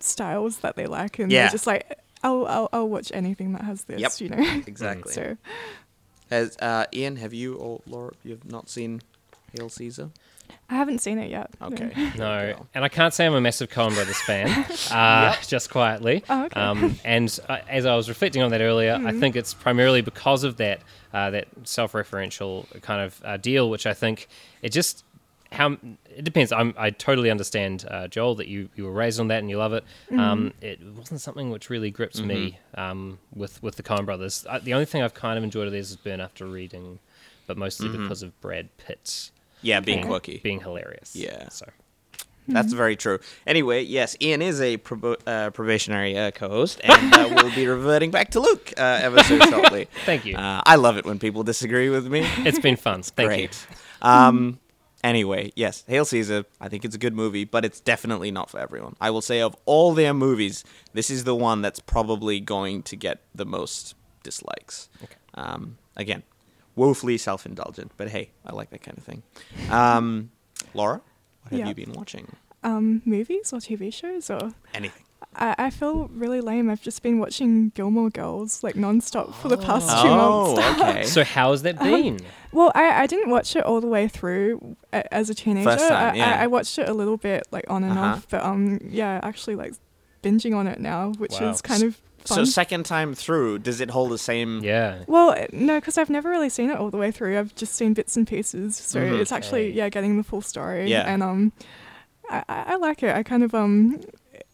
[0.00, 1.42] styles that they like, and Yeah.
[1.44, 1.98] they're just like.
[2.20, 4.12] I'll, I'll I'll watch anything that has this, Yep.
[4.20, 4.62] you know.
[4.66, 5.12] exactly.
[5.18, 5.36] so
[6.30, 9.00] As uh, Ian, have you or Laura, you've not seen
[9.56, 10.10] Hail Caesar?
[10.70, 11.50] I haven't seen it yet.
[11.62, 12.66] Okay, No, There you go.
[12.74, 14.66] and I can't say I'm a massive Coen Brothers fan.
[14.90, 16.24] Uh, Just quietly.
[16.28, 16.60] Oh, okay.
[16.60, 20.44] Um, and uh, as I was reflecting on that earlier, I think it's primarily because
[20.44, 20.80] of that
[21.12, 24.28] uh, that self-referential kind of uh, deal, which I think
[24.62, 25.04] it just
[25.50, 25.76] how
[26.14, 26.52] it depends.
[26.52, 29.56] I'm, I totally understand uh, Joel that you, you were raised on that and you
[29.58, 29.84] love it.
[30.16, 34.46] Um, it wasn't something which really grips me um, with with the Coen Brothers.
[34.48, 36.98] I, the only thing I've kind of enjoyed of theirs is Burn After Reading,
[37.46, 39.30] but mostly because of Brad Pitt
[39.62, 40.06] Yeah, being Okay.
[40.08, 40.40] quirky.
[40.42, 41.16] being hilarious.
[41.16, 41.48] Yeah.
[41.48, 41.66] So
[42.50, 43.18] That's very true.
[43.46, 48.10] Anyway, yes, Ian is a probo- uh, probationary uh, co-host, and uh, we'll be reverting
[48.10, 49.86] back to Luke uh, ever so shortly.
[50.06, 50.34] Thank you.
[50.36, 52.26] Uh, I love it when people disagree with me.
[52.44, 53.02] it's been fun.
[53.02, 53.36] Thank you.
[53.48, 53.66] Great.
[54.02, 54.58] Um,
[55.04, 56.44] anyway, yes, Hail Caesar.
[56.60, 58.96] I think it's a good movie, but it's definitely not for everyone.
[59.00, 62.96] I will say of all their movies, this is the one that's probably going to
[62.96, 64.88] get the most dislikes.
[65.34, 66.22] Um, again,
[66.76, 69.22] woefully self-indulgent, but hey, I like that kind of thing.
[69.70, 70.30] Um,
[70.74, 71.00] Laura,
[71.42, 71.68] what have Yeah.
[71.68, 72.36] you been watching?
[72.62, 75.04] Um, movies or TV shows or Anything?
[75.34, 76.68] I, I feel really lame.
[76.70, 80.62] I've just been watching Gilmore Girls like nonstop for the past two Oh, months.
[80.64, 81.04] Oh, okay.
[81.04, 82.18] So how has that been?
[82.52, 85.70] Well, I, I didn't watch it all the way through a- as a teenager.
[85.70, 86.38] First time, I, yeah.
[86.40, 88.14] I, I watched it a little bit like on and Uh-huh.
[88.16, 89.74] off, but um, yeah, actually like
[90.22, 91.50] binging on it now, which Wow.
[91.50, 94.62] is kind of so second time through, does it hold the same?
[94.62, 95.04] Yeah.
[95.06, 97.38] well, uh, no, because I've never really seen it all the way through.
[97.38, 99.20] I've just seen bits and pieces, so Mhm.
[99.20, 99.76] it's actually Okay.
[99.76, 100.90] yeah, getting the full story.
[100.90, 101.02] Yeah.
[101.06, 101.52] and um,
[102.28, 103.14] I, I I like it.
[103.14, 104.00] I kind of um.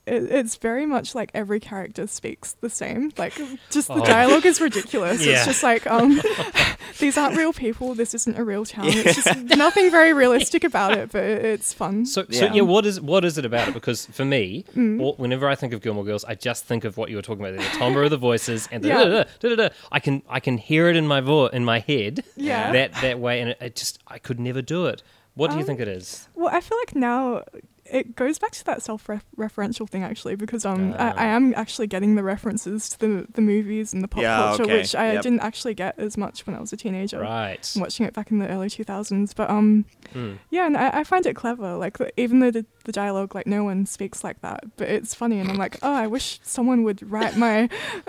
[0.06, 3.10] It, it's very much like every character speaks the same.
[3.16, 3.32] Like,
[3.70, 4.04] just the Oh.
[4.04, 5.24] dialogue is ridiculous.
[5.24, 5.32] Yeah.
[5.36, 6.20] It's just like, um,
[6.98, 7.94] these aren't real people.
[7.94, 8.86] This isn't a real town.
[8.88, 12.04] It's just nothing very realistic about it, but it's fun.
[12.06, 12.52] So, so Yeah.
[12.52, 13.74] yeah, what is what is it about it?
[13.74, 15.00] Because for me, Mm.
[15.00, 17.44] all- whenever I think of Gilmore Girls, I just think of what you were talking
[17.44, 18.98] about, there, the timbre of the voices and the Yeah.
[19.04, 19.68] da-da-da, da-da-da.
[19.90, 22.72] I can I can hear it in my vo- in my head Yeah.
[22.72, 25.02] that that way, and it, it just I could never do it.
[25.34, 26.28] What do you Um, think it is?
[26.34, 27.42] Well, I feel like now
[27.86, 31.12] it goes back to that self-referential thing actually, because um, Ah.
[31.16, 34.36] I, I am actually getting the references to the the movies and the pop Yeah,
[34.38, 34.78] culture, okay.
[34.78, 35.22] which I Yep.
[35.22, 37.20] didn't actually get as much when I was a teenager.
[37.20, 37.70] Right.
[37.74, 40.34] I'm watching it back in the early 2000s, but um, Hmm.
[40.50, 41.74] yeah, and I, I find it clever.
[41.76, 45.38] Like even though the, the dialogue, like no one speaks like that, but it's funny,
[45.40, 47.68] and I'm like, oh, I wish someone would write my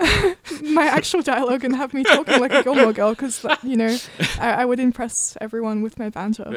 [0.62, 3.96] my actual dialogue and have me talking like a Gilmore Girl, because you know,
[4.40, 6.44] I, I would impress everyone with my banter.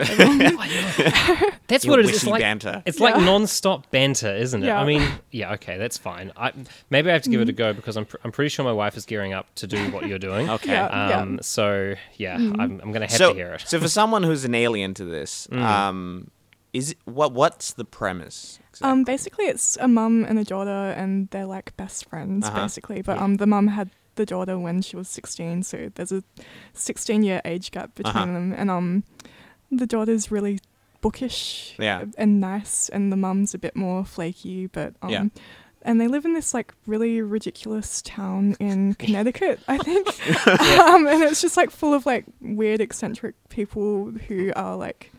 [1.68, 2.26] That's Your what it is.
[2.26, 2.84] Like banter.
[2.86, 3.06] it's Yeah.
[3.12, 4.68] Like non-stop banter, isn't it?
[4.68, 4.80] Yeah.
[4.82, 6.32] I mean, yeah, okay, that's fine.
[6.38, 6.52] I
[6.90, 7.40] maybe I have to Mm-hmm.
[7.40, 9.48] give it a go because I'm pr- I'm pretty sure my wife is gearing up
[9.56, 10.50] to do what you're doing.
[10.58, 10.72] Okay.
[10.74, 10.90] Yeah.
[10.90, 11.20] Mm-hmm.
[11.22, 13.64] Um, so yeah, I'm, I'm gonna have so, to hear it.
[13.66, 15.62] so for someone who's an alien to this, Mm.
[15.64, 16.32] um,
[16.74, 18.60] is it, what what's the premise?
[18.82, 22.62] Um, basically, it's a mum and a daughter, and they're like best friends, Uh-huh.
[22.62, 23.02] basically.
[23.02, 23.24] But Yeah.
[23.24, 26.24] um, the mum had the daughter when she was 16, so there's a
[26.74, 28.26] 16 year age gap between Uh-huh.
[28.34, 28.54] them.
[28.56, 29.04] And um,
[29.72, 30.60] the daughter's really
[31.02, 32.06] bookish Yeah.
[32.18, 34.68] and nice, and the mum's a bit more flaky.
[34.68, 35.26] But um, Yeah.
[35.82, 40.08] and they live in this like really ridiculous town in Connecticut, I think.
[40.80, 45.12] um, and it's just like full of like weird, eccentric people who are like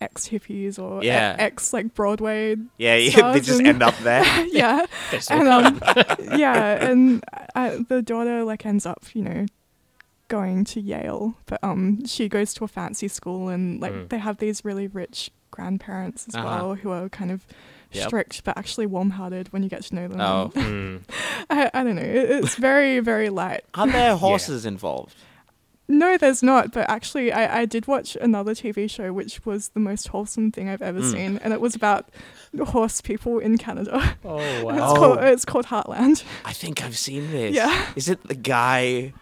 [0.00, 1.34] ex hippies or Yeah.
[1.40, 4.24] ex like Broadway yeah, yeah, they just and- end up there.
[4.46, 4.86] yeah,
[5.28, 5.80] and um,
[6.38, 7.24] yeah, and
[7.56, 9.46] uh, the daughter like ends up, you know,
[10.28, 14.08] going to Yale, but um, she goes to a fancy school, and like Mm.
[14.10, 16.44] they have these really rich grandparents as Uh-huh.
[16.46, 17.46] well who are kind of
[17.92, 18.06] Yep.
[18.08, 20.20] strict, but actually warm-hearted when you get to know them.
[20.20, 20.48] Oh.
[20.54, 20.96] Hmm.
[21.48, 22.02] I, I don't know.
[22.02, 23.64] It, it's very very light.
[23.74, 25.14] Are there horses involved?
[25.90, 26.70] No, there's not.
[26.72, 30.68] But actually, I, I did watch another TV show which was the most wholesome thing
[30.68, 31.12] I've ever Mm.
[31.12, 32.10] seen, and it was about
[32.62, 34.16] horse people in Canada.
[34.22, 34.94] Oh It's wow.
[34.94, 36.24] called it's called Heartland.
[36.44, 37.54] I think I've seen this.
[37.54, 37.86] Yeah.
[37.96, 39.14] Is it the guy?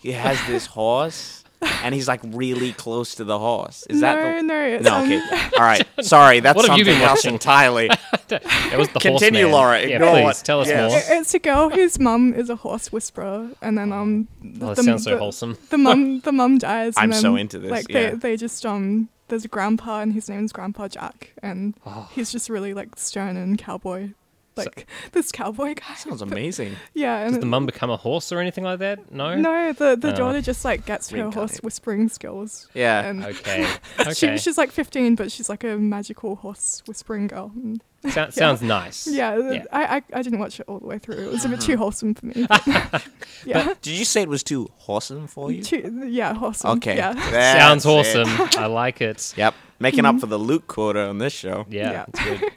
[0.00, 1.44] He has this horse,
[1.82, 3.84] and he's like really close to the horse.
[3.90, 4.42] Is no, that the?
[4.42, 5.48] no, it's, No, um, okay.
[5.56, 5.86] All right.
[6.02, 7.34] Sorry, that's What have you something been else watching?
[7.34, 7.90] entirely.
[8.30, 9.52] It was the Continue, horseman.
[9.52, 10.90] Laura, Yeah, ignore please what- tell us yes.
[10.90, 10.98] more.
[10.98, 14.28] it- it's a girl whose mum is a horse whisperer, and then um,
[14.60, 15.56] Oh, the, that sounds so wholesome.
[15.70, 16.92] the mum the mum dies.
[16.98, 18.10] I'm so then, into this, Like yeah.
[18.10, 22.08] they they just um, there's a grandpa, and his name's Grandpa Jack, and Oh.
[22.14, 24.10] he's just really like stern and cowboy,
[24.58, 25.94] like this cowboy guy.
[25.96, 26.76] Sounds amazing.
[26.94, 29.12] Yeah, and Does the mum become a horse or anything like that?
[29.12, 29.34] No.
[29.36, 30.16] No, the the Oh.
[30.16, 32.68] daughter just like gets her horse whispering skills.
[32.74, 33.04] Yeah.
[33.04, 33.66] and Okay.
[34.14, 34.36] she, Okay.
[34.38, 37.52] she's like 15, but she's like a magical horse whispering girl.
[37.54, 39.06] And Sou- Sounds nice.
[39.08, 39.64] yeah, uh, Yeah.
[39.72, 41.16] I, I I didn't watch it all the way through.
[41.26, 42.46] It was a bit too wholesome for me.
[42.48, 43.06] but-
[43.44, 45.62] yeah, Did you say it was too wholesome for you?
[45.62, 46.78] too, yeah, wholesome.
[46.78, 46.96] Okay.
[46.96, 47.14] yeah.
[47.58, 48.28] Sounds wholesome.
[48.56, 49.34] I like it.
[49.36, 49.54] Yep.
[49.80, 50.20] Making up mm-hmm.
[50.20, 51.66] for the Luke quota on this show.
[51.68, 52.04] Yeah, Yeah.
[52.08, 52.52] it's good.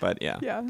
[0.00, 0.38] But yeah.
[0.40, 0.62] yeah.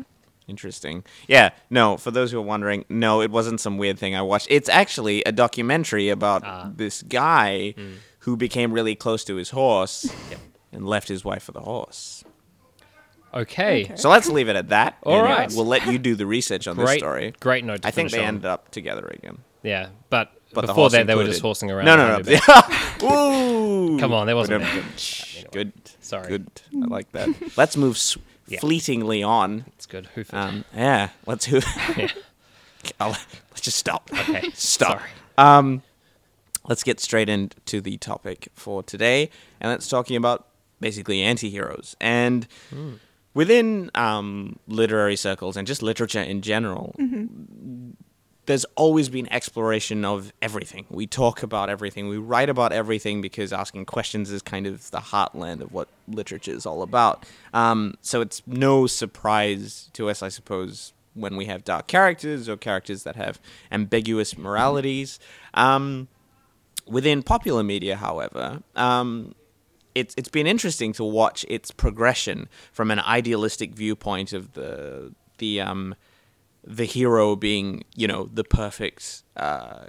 [0.51, 1.05] Interesting.
[1.29, 4.49] Yeah, no, for those who are wondering, no, it wasn't some weird thing I watched.
[4.51, 6.71] It's actually a documentary about Ah.
[6.75, 7.95] this guy Mm.
[8.21, 10.41] who became really close to his horse Yep.
[10.73, 12.25] and left his wife for the horse.
[13.33, 13.85] Okay.
[13.85, 13.93] Okay.
[13.95, 14.97] So let's leave it at that.
[15.05, 15.53] All and right.
[15.55, 17.33] We'll let you do the research on this story.
[17.39, 17.83] Great note.
[17.83, 18.25] To I think they on.
[18.25, 19.39] ended up together again.
[19.63, 21.85] Yeah, but, But before horse that they were just horsing around.
[21.85, 23.05] No, no, no.
[23.07, 23.99] Ooh.
[24.01, 24.71] Come on, that wasn't Good.
[24.71, 25.53] bad.
[25.53, 25.73] Good.
[26.01, 26.27] Sorry.
[26.29, 26.49] Good.
[26.75, 27.29] I like that.
[27.57, 28.17] Let's move s-
[28.51, 28.61] Yeah.
[28.61, 29.65] fleetingly on.
[29.69, 30.07] It's good.
[30.15, 30.35] Hoof it.
[30.35, 31.61] Um, yeah, let's who.
[31.97, 32.09] Yeah.
[33.01, 33.11] I'll,
[33.51, 34.09] let's just stop.
[34.13, 34.51] Okay.
[34.55, 34.99] Stop.
[35.01, 35.11] Sorry.
[35.37, 35.83] Um,
[36.67, 39.29] let's get straight into the topic for today,
[39.61, 40.47] and that's talking about
[40.81, 41.95] basically anti-heroes.
[42.01, 42.49] And
[43.35, 46.95] within um, literary circles and just literature in general,
[48.51, 50.85] there's always been exploration of everything.
[50.91, 52.09] We talk about everything.
[52.09, 56.51] We write about everything because asking questions is kind of the heartland of what literature
[56.51, 57.25] is all about.
[57.55, 62.57] Um, so it's no surprise to us, I suppose, when we have dark characters or
[62.57, 65.21] characters that have ambiguous moralities.
[65.55, 66.09] Um,
[66.89, 69.37] within popular media, however, um,
[69.95, 75.61] it's it's been interesting to watch its progression from an idealistic viewpoint of the the
[75.61, 75.95] um,
[76.65, 79.87] the hero being you know the perfect uh,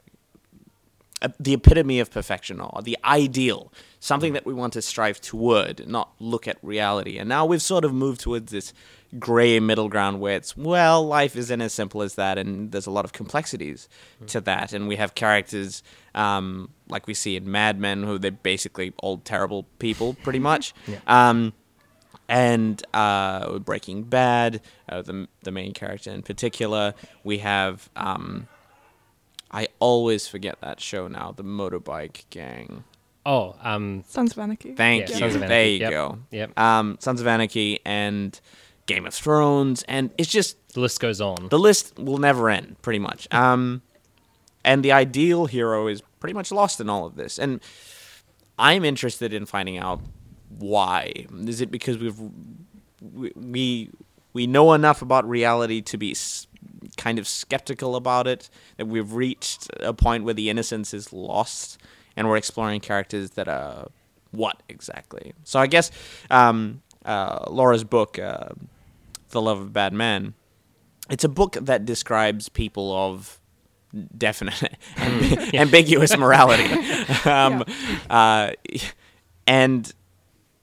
[1.40, 6.12] the epitome of perfection or the ideal something that we want to strive toward not
[6.20, 7.18] look at reality.
[7.18, 8.74] And now we've sort of moved towards this
[9.20, 12.92] gray middle ground where it's well life isn't as simple as that and there's a
[12.92, 13.88] lot of complexities
[14.28, 14.74] to that.
[14.74, 15.84] And we have characters
[16.16, 20.74] um, like we see in mad men who they're basically all terrible people pretty much.
[21.08, 21.54] Um,
[22.32, 26.94] and uh, Breaking Bad, uh, the the main character in particular.
[27.24, 28.48] We have um,
[29.52, 32.86] I always forget that show now, the Motorbike Gang.
[33.26, 34.74] Oh, um, Sons of Anarchy.
[34.74, 35.20] Thank Yeah, you.
[35.20, 35.92] Sons of there you Yep.
[35.92, 36.20] go.
[36.32, 36.58] Yep.
[36.60, 38.40] Um, Sons of Anarchy and
[38.88, 41.50] Game of Thrones, and it's just the list goes on.
[41.50, 43.28] the list will never end, pretty much.
[43.32, 43.82] Um,
[44.64, 47.38] and the ideal hero is pretty much lost in all of this.
[47.38, 47.60] And
[48.58, 50.00] I'm interested in finding out
[50.60, 51.26] why.
[51.46, 52.20] Is it because we've
[53.36, 53.90] we
[54.34, 56.16] we, know enough about reality to be
[56.98, 61.80] kind of skeptical about it that we've reached a point where the innocence is lost,
[62.16, 63.88] and we're exploring characters that are
[64.32, 65.34] what exactly?
[65.44, 65.92] So I guess
[66.30, 68.50] um, uh, Laura's book, uh,
[69.30, 70.36] "The Love of Bad Man."
[71.12, 73.40] it's a book that describes people of
[74.18, 74.54] definite
[74.96, 76.64] amb- ambiguous morality
[77.30, 77.64] um,
[78.10, 78.52] uh,
[79.46, 79.94] and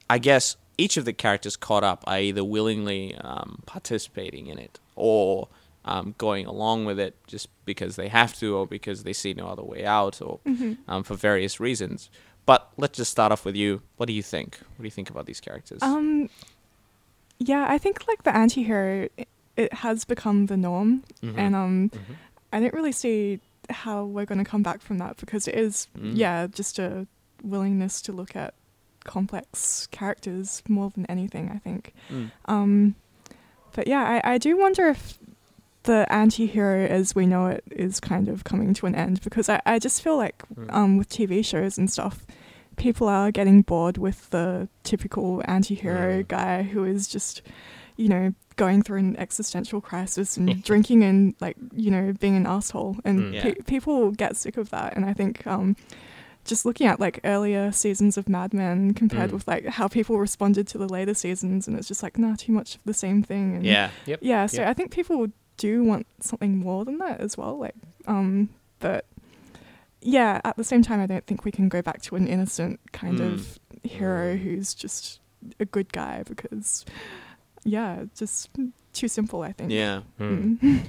[0.09, 4.79] i guess each of the characters caught up are either willingly um, participating in it
[4.95, 5.47] or
[5.85, 9.47] um, going along with it just because they have to or because they see no
[9.47, 10.39] other way out or
[10.87, 12.09] um, for various reasons
[12.45, 15.09] but let's just start off with you what do you think what do you think
[15.09, 16.29] about these characters Um,
[17.39, 21.37] yeah, I think like the anti-hero, it, it has become the norm, Mhm.
[21.37, 22.15] and um, Mhm.
[22.51, 25.87] I don't really see how we're going to come back from that because it is,
[25.97, 26.17] Mm.
[26.17, 27.07] yeah, just a
[27.43, 28.53] willingness to look at
[29.03, 31.49] complex characters more than anything.
[31.53, 31.93] I think.
[32.09, 32.31] Mm.
[32.45, 32.95] Um,
[33.75, 35.17] but yeah, I, I do wonder if
[35.83, 39.61] the anti-hero as we know it is kind of coming to an end because I,
[39.65, 40.73] I just feel like Mm.
[40.73, 42.25] um, with TV shows and stuff,
[42.75, 46.27] people are getting bored with the typical anti-hero Mm.
[46.27, 47.41] guy who is just,
[47.95, 52.45] you know, going through an existential crisis and drinking and like, you know, being an
[52.45, 52.97] asshole.
[53.05, 53.33] And Mm.
[53.35, 53.43] Yeah.
[53.43, 54.95] pe- people get sick of that.
[54.97, 55.75] And I think um,
[56.49, 59.33] just looking at like earlier seasons of Mad Men compared Mm.
[59.33, 62.51] with like how people responded to the later seasons, and it's just like, nah, too
[62.51, 63.55] much of the same thing.
[63.55, 64.19] And yeah Yep.
[64.21, 64.69] yeah, so Yep.
[64.69, 67.57] I think people do want something more than that as well.
[67.57, 67.75] Like,
[68.07, 69.05] um, but
[70.01, 72.79] yeah, at the same time, I don't think we can go back to an innocent
[72.93, 73.33] kind Mm.
[73.33, 75.19] of hero who's just
[75.59, 76.85] a good guy because,
[77.63, 78.49] yeah, just
[78.93, 79.71] too simple, I think.
[79.71, 80.01] Yeah.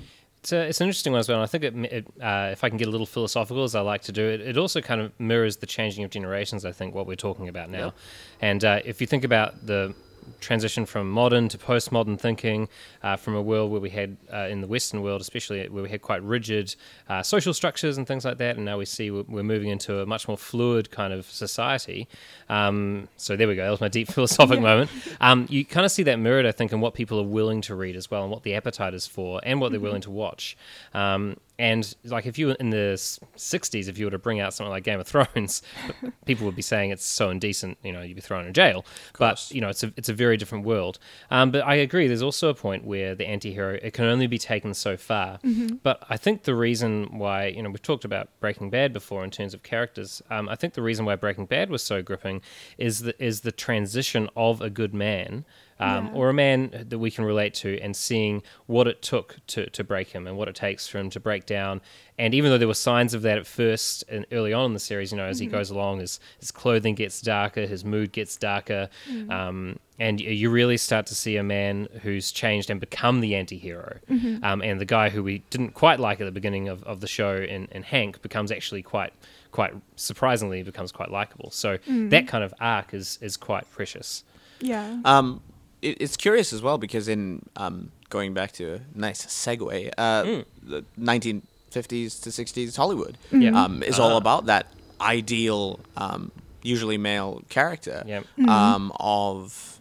[0.41, 1.39] It's, a, it's an interesting one as well.
[1.39, 3.81] And I think it, it, uh, if I can get a little philosophical, as I
[3.83, 6.65] like to do, it, it also kind of mirrors the changing of generations.
[6.65, 7.95] I think what we're talking about now, Yep.
[8.41, 9.95] and uh, if you think about the
[10.41, 12.69] transition from modern to postmodern thinking,
[13.03, 15.89] uh, from a world where we had uh, in the Western world, especially where we
[15.89, 16.75] had quite rigid
[17.09, 20.07] uh, social structures and things like that, and now we see we're, moving into a
[20.07, 22.07] much more fluid kind of society.
[22.49, 23.65] Um, so there we go.
[23.65, 24.91] That was my deep philosophic moment.
[25.21, 27.75] Um, you kind of see that mirrored, I think, in what people are willing to
[27.75, 30.57] read as well, and what the appetite is for, and what they're willing to watch.
[30.95, 34.55] Um, and like if you were in the 60s, if you were to bring out
[34.55, 35.63] something like Game of Thrones,
[36.25, 38.87] people would be saying it's so indecent, you know, you'd be thrown in jail.
[39.19, 40.99] But you know, it's a it's a very different world.
[41.31, 42.07] Um, but I agree.
[42.09, 45.39] There's also a point where the anti-hero it can only be taken so far.
[45.83, 49.31] But I think the reason why you know we've talked about Breaking Bad before in
[49.31, 50.23] terms of characters.
[50.31, 52.41] Um, I think the reason why Breaking Bad was so gripping
[52.79, 55.45] is the is the transition of a good man
[55.81, 56.13] um, Yeah.
[56.13, 59.83] or a man that we can relate to and seeing what it took to, to
[59.83, 61.81] break him and what it takes for him to break down.
[62.19, 64.79] And even though there were signs of that at first and early on in the
[64.81, 68.37] series, you know, as he goes along, his, his clothing gets darker, his mood gets
[68.37, 68.91] darker,
[69.31, 73.35] um, and you- you really start to see a man who's changed and become the
[73.35, 73.99] anti hero.
[74.43, 77.07] Um, and the guy who we didn't quite like at the beginning of, of the
[77.09, 79.13] show in, in Hank becomes actually quite
[79.51, 81.51] quite surprisingly becomes quite likable.
[81.51, 84.25] So that kind of arc is is quite precious.
[84.61, 85.01] Yeah.
[85.05, 85.41] Um,
[85.83, 90.23] it, it's curious as well because in um, going back to a nice segue, uh,
[90.25, 90.45] Mm.
[90.63, 93.51] the 1950s to 60s Hollywood Yeah.
[93.65, 94.19] um, is all Ah.
[94.19, 94.67] about that
[95.01, 96.31] ideal, um,
[96.63, 98.25] usually male character Yep.
[98.49, 99.79] um, of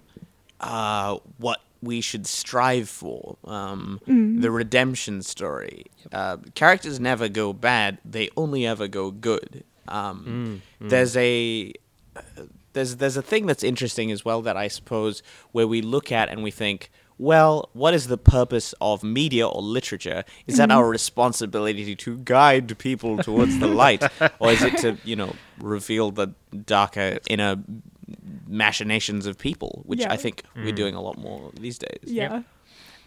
[0.62, 5.86] uh, what we should strive for, um, the redemption story.
[6.12, 9.64] Uh, characters never go bad; they only ever go good.
[9.88, 11.72] Um, There's a
[12.80, 16.30] there's there's a thing that's interesting as well that I suppose where we look at
[16.30, 20.24] and we think, well, what is the purpose of media or literature?
[20.48, 20.78] Is that mm-hmm.
[20.78, 24.04] our responsibility to guide people towards the light,
[24.40, 26.28] or is it to you know reveal the
[26.66, 27.58] darker inner
[28.48, 30.14] machinations of people, which Yeah.
[30.14, 30.76] I think we're mm.
[30.76, 32.06] doing a lot more these days.
[32.06, 32.44] yeah.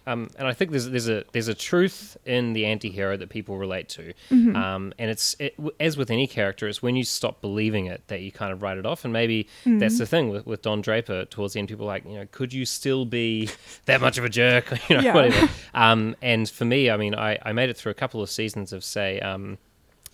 [0.07, 3.57] Um, and I think there's there's a there's a truth in the anti-hero that people
[3.57, 7.87] relate to, um, and it's it, as with any character, it's when you stop believing
[7.87, 9.05] it that you kind of write it off.
[9.05, 11.25] And maybe that's the thing with, with Don Draper.
[11.27, 13.49] Towards the end, people are like, you know, could you still be
[13.87, 14.71] that much of a jerk?
[14.89, 15.15] you know, Yeah.
[15.15, 15.49] whatever.
[15.75, 18.73] Um, and for me, I mean, I, I made it through a couple of seasons
[18.73, 19.21] of say.
[19.21, 19.59] Um,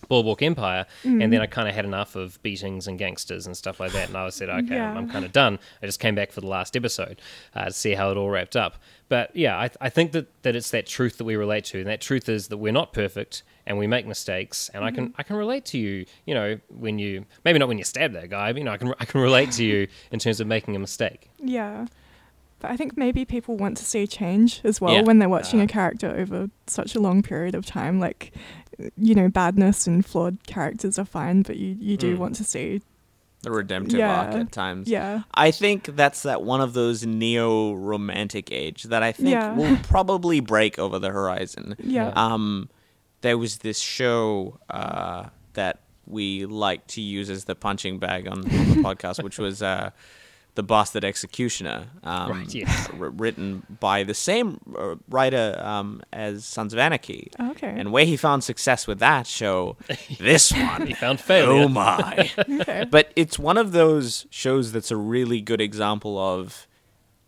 [0.09, 3.79] Boardwalk Empire, and then I kind of had enough of beatings and gangsters and stuff
[3.79, 4.91] like that, and I said, okay, Yeah.
[4.91, 5.59] I'm, I'm kind of done.
[5.81, 7.21] I just came back for the last episode
[7.55, 8.75] uh, to see how it all wrapped up.
[9.07, 11.87] But yeah, I, I think that, that it's that truth that we relate to, and
[11.87, 14.69] that truth is that we're not perfect and we make mistakes.
[14.73, 17.77] And I can I can relate to you, you know, when you maybe not when
[17.77, 20.17] you stab that guy, but you know, I can I can relate to you in
[20.19, 21.29] terms of making a mistake.
[21.37, 21.85] Yeah.
[22.59, 25.01] But I think maybe people want to see change as well Yeah.
[25.03, 25.63] when they're watching Uh.
[25.63, 27.99] a character over such a long period of time.
[27.99, 28.33] Like,
[28.97, 32.19] you know, badness and flawed characters are fine, but you, you do Mm.
[32.19, 32.81] want to see,
[33.41, 34.19] The redemptive Yeah.
[34.21, 34.87] arc at times.
[34.89, 35.21] yeah.
[35.33, 39.53] I think that's that one of those neo romantic age that I think Yeah.
[39.55, 41.75] will probably break over the horizon.
[41.81, 42.11] Yeah.
[42.15, 42.69] Um,
[43.21, 48.39] there was this show uh, that we like to use as the punching bag on,
[48.39, 49.91] on the podcast, which was uh,
[50.59, 52.89] the Bastard Executioner, um, Right, yes.
[52.91, 57.31] wr- written by the same uh, writer um, as Sons of Anarchy.
[57.51, 57.73] Okay.
[57.79, 59.77] And where he found success with that show,
[60.19, 61.63] this one, He found failure.
[61.63, 62.29] oh my!
[62.61, 62.85] okay.
[62.91, 66.67] but it's one of those shows that's a really good example of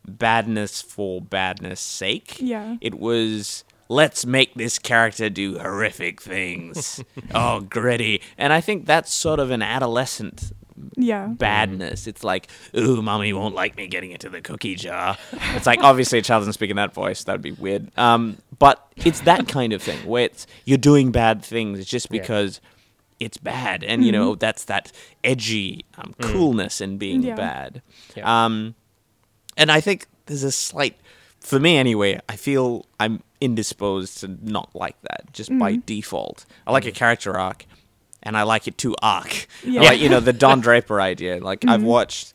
[0.06, 2.36] badness for badness sake.
[2.42, 2.76] Yeah.
[2.82, 7.02] It was let's make this character do horrific things.
[7.36, 8.22] oh, gritty.
[8.38, 10.52] And I think that's sort of an adolescent
[10.96, 11.28] yeah.
[11.28, 12.08] badness.
[12.08, 15.18] It's like, ooh, mommy won't like me getting into the cookie jar.
[15.56, 17.24] It's like obviously a child doesn't speak in that voice.
[17.26, 17.92] That would be weird.
[17.98, 22.22] Um, but it's that kind of thing where it's you're doing bad things just Yeah.
[22.22, 22.62] because
[23.20, 24.92] it's bad, and you know that's that
[25.24, 27.36] edgy um, coolness in being Yeah.
[27.36, 27.82] bad.
[28.16, 28.46] Yeah.
[28.46, 28.74] Um,
[29.58, 30.96] and I think there's a slight,
[31.40, 36.46] for me anyway, I feel I'm indisposed to not like that just by default.
[36.66, 37.66] I like a character arc,
[38.24, 39.48] and I like it to arc.
[39.64, 39.82] Yeah.
[39.82, 41.40] Like, you know, the Don Draper idea.
[41.40, 42.34] Like, I've watched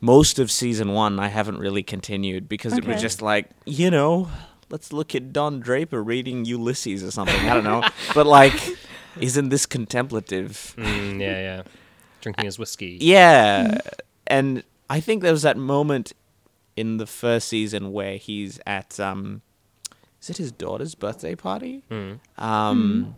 [0.00, 4.28] most of season one, I haven't really continued because it was just like, you know,
[4.70, 7.48] let's look at Don Draper reading Ulysses or something.
[7.48, 7.82] I don't know.
[8.14, 8.54] but, like,
[9.20, 10.74] isn't this contemplative?
[10.76, 11.62] Mm, yeah, yeah.
[12.20, 12.98] Drinking his whiskey.
[13.00, 13.80] Yeah.
[14.26, 16.12] And I think there was that moment
[16.76, 19.42] in the first season where he's at um
[20.22, 21.82] is it his daughter's birthday party?
[21.90, 22.20] Mm.
[22.38, 23.16] Um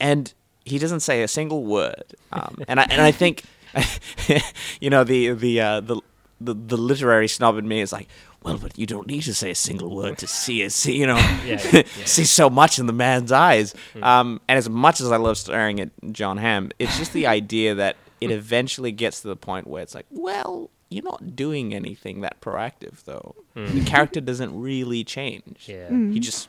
[0.00, 0.32] and
[0.64, 3.42] he doesn't say a single word, um, and I and I think,
[4.80, 6.00] you know, the the uh, the
[6.40, 8.08] the the literary snob in me is like,
[8.42, 10.72] well, but you don't need to say a single word to see it.
[10.72, 12.04] See, you know, Yeah, yeah, yeah.
[12.04, 13.74] see so much in the man's eyes.
[14.02, 17.74] Um, and as much as I love staring at Jon Hamm, it's just the idea
[17.74, 22.20] that it eventually gets to the point where it's like, well, you're not doing anything
[22.20, 23.34] that proactive, though.
[23.54, 25.64] The character doesn't really change.
[25.66, 25.88] Yeah.
[25.90, 26.48] He just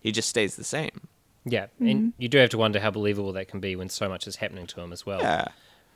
[0.00, 1.08] he just stays the same.
[1.44, 4.26] Yeah, and you do have to wonder how believable that can be when so much
[4.26, 5.20] is happening to him as well.
[5.20, 5.48] Yeah.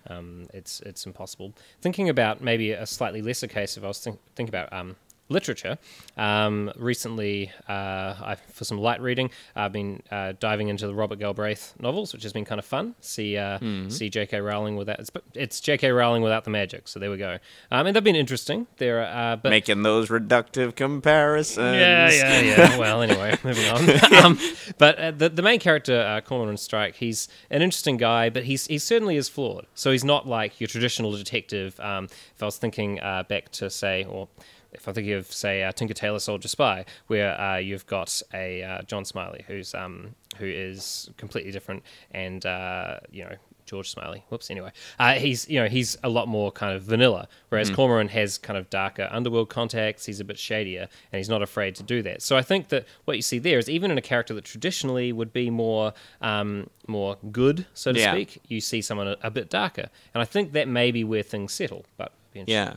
[0.06, 1.52] Um, it's it's impossible.
[1.80, 4.96] Thinking about maybe a slightly lesser case, if I was think, thinking about um,
[5.28, 5.78] literature,
[6.16, 11.18] um, recently uh, I, for some light reading, I've been uh, diving into the Robert
[11.18, 12.94] Galbraith novels, which has been kind of fun.
[13.00, 13.58] See uh,
[13.88, 14.40] see J.K.
[14.40, 15.90] Rowling without it's, it's J.K.
[15.90, 16.88] Rowling without the magic.
[16.88, 17.38] So there we go.
[17.70, 18.66] Um, and they've been interesting.
[18.76, 21.74] They're uh, but Making those reductive comparisons.
[21.74, 22.78] yeah, yeah, yeah.
[22.84, 24.14] Well, anyway, moving on.
[24.24, 24.38] um,
[24.78, 28.66] but uh, the the main character, uh, Cormoran Strike, he's an interesting guy, but he's
[28.66, 29.66] he certainly is flawed.
[29.74, 31.78] So he's not like your traditional detective.
[31.80, 34.28] Um, if I was thinking uh, back to say, or
[34.74, 38.62] if I think of say uh, Tinker Tailor Soldier Spy, where uh, you've got a
[38.62, 43.36] uh, John Smiley who's um, who is completely different, and uh, you know.
[43.66, 44.22] George Smiley.
[44.28, 44.50] Whoops.
[44.50, 48.36] Anyway, uh, he's you know he's a lot more kind of vanilla, whereas Cormoran has
[48.36, 50.04] kind of darker underworld contacts.
[50.04, 52.20] He's a bit shadier, and he's not afraid to do that.
[52.20, 55.14] So I think that what you see there is even in a character that traditionally
[55.14, 58.12] would be more um, more good, so to Yeah.
[58.12, 61.22] speak, you see someone a, a bit darker, and I think that may be where
[61.22, 61.86] things settle.
[61.96, 62.12] But.
[62.34, 62.74] Yeah.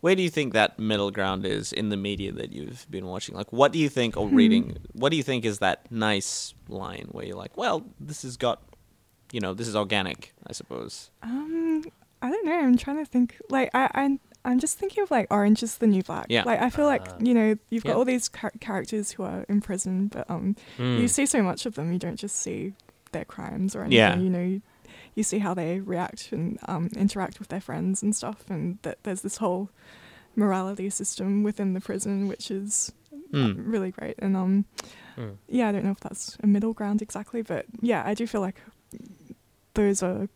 [0.00, 3.34] Where do you think that middle ground is in the media that you've been watching?
[3.34, 7.08] Like, what do you think, or reading, what do you think is that nice line
[7.10, 8.62] where you're like, well, this has got,
[9.32, 11.10] you know, this is organic, I suppose.
[11.22, 11.84] Um,
[12.22, 12.58] I don't know.
[12.60, 13.36] I'm trying to think.
[13.50, 16.26] Like, I, I, I'm just thinking of like Orange is the New Black.
[16.28, 16.44] Yeah.
[16.44, 17.96] Like, I feel like you know you've got Yeah.
[17.96, 21.74] all these char- characters who are in prison, but um, you see so much of
[21.74, 21.92] them.
[21.92, 22.72] You don't just see
[23.12, 23.98] their crimes or anything.
[23.98, 24.16] Yeah.
[24.16, 24.62] You know, you,
[25.18, 28.96] you see how they react and um, interact with their friends and stuff, and that
[29.02, 29.68] there's this whole
[30.36, 32.92] morality system within the prison, which is
[33.32, 33.56] Mm.
[33.74, 34.16] really great.
[34.20, 34.64] And um,
[35.18, 35.36] Mm.
[35.48, 38.40] yeah, I don't know if that's a middle ground exactly, but yeah, I do feel
[38.40, 38.58] like
[39.74, 40.28] those are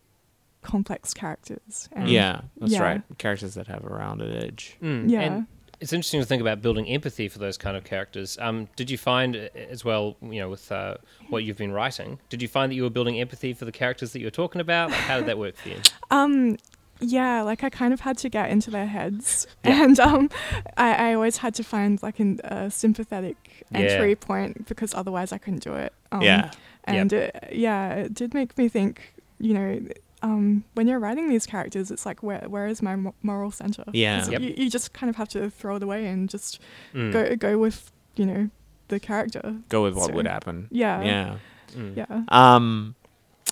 [0.62, 1.88] complex characters.
[1.92, 2.82] And Yeah, that's yeah.
[2.82, 3.02] right.
[3.18, 4.76] Characters that have a rounded edge.
[4.82, 5.20] Mm, Yeah.
[5.22, 5.46] and
[5.82, 8.38] it's interesting to think about building empathy for those kind of characters.
[8.40, 10.94] Um, did you find uh, as well, you know, with uh,
[11.28, 14.12] what you've been writing, did you find that you were building empathy for the characters
[14.12, 14.90] that you were talking about?
[14.90, 15.78] Like, how did that work for you?
[16.10, 16.56] Um,
[17.00, 19.82] yeah, like I kind of had to get into their heads, Yeah.
[19.84, 20.30] and um,
[20.76, 23.36] I, I always had to find like an, a sympathetic
[23.72, 23.78] Yeah.
[23.80, 25.92] entry point because otherwise I couldn't do it.
[26.12, 26.52] Um, yeah.
[26.84, 29.14] and it, yeah, it did make me think.
[29.40, 29.80] You know,
[30.22, 33.84] um, when you're writing these characters, it's like where where is my moral center?
[33.92, 34.26] Yeah.
[34.28, 34.40] Yep.
[34.40, 36.60] You, you just kind of have to throw it away and just
[36.94, 37.12] Mm.
[37.12, 38.50] go go with you know
[38.88, 39.56] the character.
[39.68, 40.68] Go with what So- would happen.
[40.70, 41.02] Yeah.
[41.02, 41.36] Yeah.
[41.74, 41.96] Mm.
[41.96, 42.22] Yeah.
[42.28, 42.94] Um,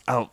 [0.08, 0.30] oh,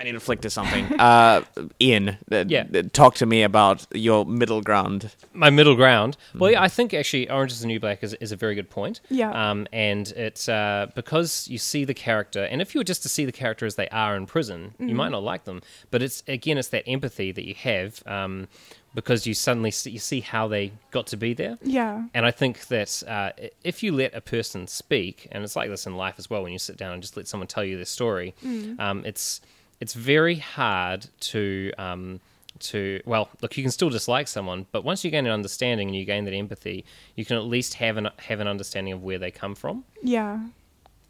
[0.00, 0.86] I need to flick to something.
[1.00, 1.42] Uh,
[1.80, 2.64] Ian, uh, Yeah.
[2.74, 5.14] uh, talk to me about your middle ground.
[5.34, 6.16] My middle ground.
[6.34, 8.70] Well, yeah, I think actually Orange is the New Black is, is a very good
[8.70, 9.00] point.
[9.10, 9.30] Yeah.
[9.50, 13.08] Um, and it's uh, because you see the character, and if you were just to
[13.08, 15.60] see the character as they are in prison, you might not like them.
[15.90, 18.48] But it's again, it's that empathy that you have um,
[18.94, 21.58] because you suddenly see, you see how they got to be there.
[21.62, 22.04] Yeah.
[22.14, 23.30] And I think that uh,
[23.64, 26.52] if you let a person speak, and it's like this in life as well, when
[26.52, 28.34] you sit down and just let someone tell you their story,
[28.78, 29.40] um, it's
[29.80, 32.20] it's very hard to um,
[32.60, 35.96] to well, look, you can still dislike someone, but once you gain an understanding and
[35.96, 36.84] you gain that empathy,
[37.16, 39.84] you can at least have an have an understanding of where they come from.
[40.02, 40.40] Yeah.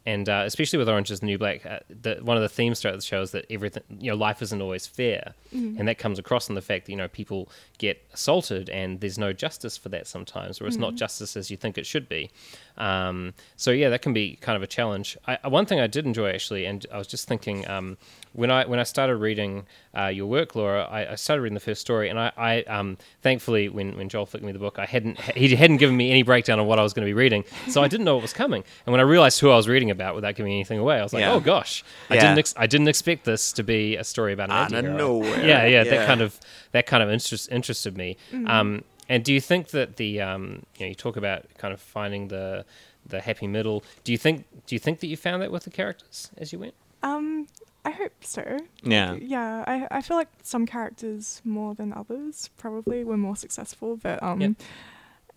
[0.03, 2.81] And uh, especially with Orange is the New Black, uh, the, one of the themes
[2.81, 5.35] throughout the show is that everything, you know, life isn't always fair,
[5.77, 9.19] and that comes across in the fact that you know people get assaulted and there's
[9.19, 12.31] no justice for that sometimes, or it's not justice as you think it should be.
[12.77, 15.17] Um, so yeah, that can be kind of a challenge.
[15.27, 17.97] I, uh, one thing I did enjoy actually, and I was just thinking um,
[18.33, 19.65] when I when I started reading
[19.97, 22.97] uh, your work, Laura, I, I started reading the first story, and I, I um,
[23.21, 26.23] thankfully when, when Joel flicked me the book, I hadn't he hadn't given me any
[26.23, 28.33] breakdown on what I was going to be reading, so I didn't know what was
[28.33, 28.63] coming.
[28.85, 31.13] And when I realized who I was reading about without giving anything away, I was
[31.13, 31.33] like, Yeah.
[31.33, 32.21] oh gosh, I Yeah.
[32.21, 34.97] didn't ex- I didn't expect this to be a story about an Out of anti-hero.
[34.97, 35.45] nowhere.
[35.45, 35.83] Yeah, yeah, Yeah.
[35.83, 36.39] that kind of
[36.71, 38.15] that kind of interest interested me.
[38.47, 41.81] Um, and do you think that the um, you know you talk about kind of
[41.81, 42.65] finding the
[43.05, 43.83] the happy middle?
[44.03, 46.59] Do you think do you think that you found that with the characters as you
[46.59, 46.73] went?
[47.03, 47.47] Um,
[47.83, 48.57] I hope so.
[48.83, 49.15] Yeah.
[49.15, 54.21] Yeah, I, I feel like some characters more than others probably were more successful, but
[54.21, 54.51] um, Yep.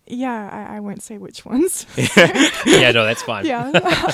[0.07, 1.85] yeah, I, I won't say which ones.
[2.15, 3.45] yeah, no, that's fine.
[3.45, 3.71] yeah,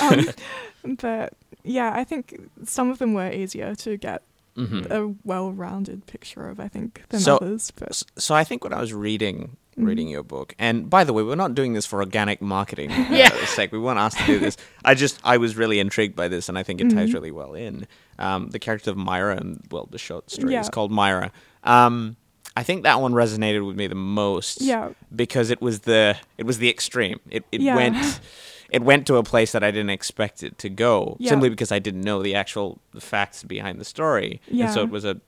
[0.84, 4.22] um, but yeah, I think some of them were easier to get
[4.56, 6.60] hmm a well-rounded picture of.
[6.60, 10.22] I think than So- others, but So I think when I was reading reading your
[10.22, 10.54] book.
[10.58, 13.30] And by the way, we're not doing this for organic marketing uh, Yeah.
[13.46, 13.72] sake.
[13.72, 14.56] We weren't asked to do this.
[14.84, 17.54] I just I was really intrigued by this, and I think it ties really well
[17.54, 17.86] in.
[18.18, 21.32] Um, the character of Myra, and well, the short story is called Myra.
[21.64, 22.16] Um,
[22.54, 24.60] I think that one resonated with me the most.
[24.60, 24.90] Yeah.
[25.16, 27.20] because it was the it was the extreme.
[27.30, 27.74] It it Yeah.
[27.76, 27.96] went.
[28.72, 31.30] It went to a place that I didn't expect it to go, Yeah.
[31.30, 35.04] simply because I didn't know the actual facts behind the story, and so it was
[35.04, 35.20] a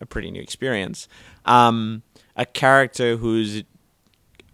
[0.00, 1.08] a pretty new experience.
[1.44, 2.02] Um,
[2.36, 3.64] a character whose,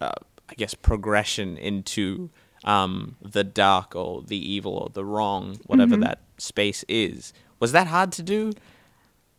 [0.00, 0.12] uh,
[0.48, 2.30] I guess, progression into
[2.64, 6.04] um, the dark or the evil or the wrong, whatever Mm-hmm.
[6.04, 8.52] that space is, was that hard to do?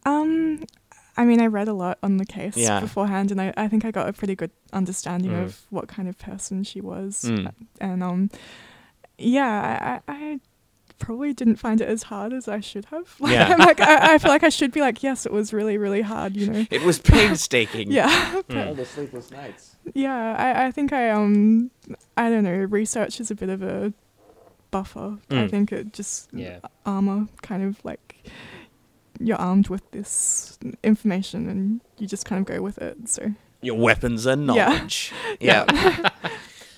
[0.05, 0.63] Um,
[1.17, 2.79] I mean, I read a lot on the case Yeah.
[2.79, 5.43] beforehand, and I, I think I got a pretty good understanding Mm.
[5.43, 7.23] of what kind of person she was.
[7.27, 7.51] Mm.
[7.79, 8.29] And um,
[9.17, 10.39] yeah, I, I I
[10.99, 13.13] probably didn't find it as hard as I should have.
[13.19, 13.49] Like, Yeah.
[13.49, 16.01] I'm like I, I feel like I should be like, yes, it was really, really
[16.01, 16.65] hard, you know.
[16.71, 17.91] It was painstaking.
[17.91, 19.75] Yeah, All the sleepless nights.
[19.93, 20.35] yeah.
[20.37, 21.71] I, I think I um,
[22.15, 22.53] I don't know.
[22.55, 23.91] Research is a bit of a
[24.71, 25.17] buffer.
[25.29, 25.49] I Mm.
[25.51, 26.59] think it just Yeah.
[26.85, 28.29] armor kind of like
[29.19, 33.09] you're armed with this information and you just kind of go with it.
[33.09, 34.35] So Your weapons are Yeah.
[34.45, 35.11] knowledge.
[35.39, 35.65] Yeah.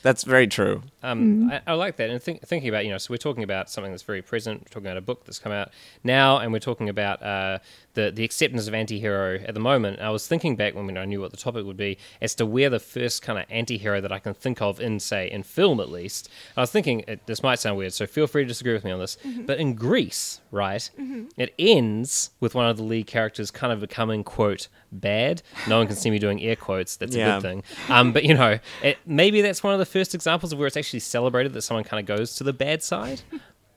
[0.06, 0.84] That's very true.
[1.02, 2.12] Um, I, I like that.
[2.12, 4.62] And think, thinking about, you know, so we're talking about something that's very present.
[4.62, 5.72] We're talking about a book that's come out
[6.04, 7.58] now, and we're talking about uh,
[7.96, 10.00] the the acceptance of anti-hero at the moment.
[10.00, 12.70] I was thinking back when I knew what the topic would be as to where
[12.70, 15.90] the first kind of anti-hero that I can think of in, say, in film at
[15.90, 16.30] least.
[16.56, 18.92] I was thinking it, this might sound weird, so feel free to disagree with me
[18.92, 19.18] on this.
[19.46, 20.90] But in Grease, right,
[21.38, 25.42] it ends with one of the lead characters kind of becoming quote bad.
[25.68, 26.96] No one can see me doing air quotes.
[26.98, 27.64] That's a good thing.
[27.90, 30.78] Um, but you know, it, maybe that's one of the first examples of where it's
[30.78, 33.22] actually celebrated that someone kind of goes to the bad side.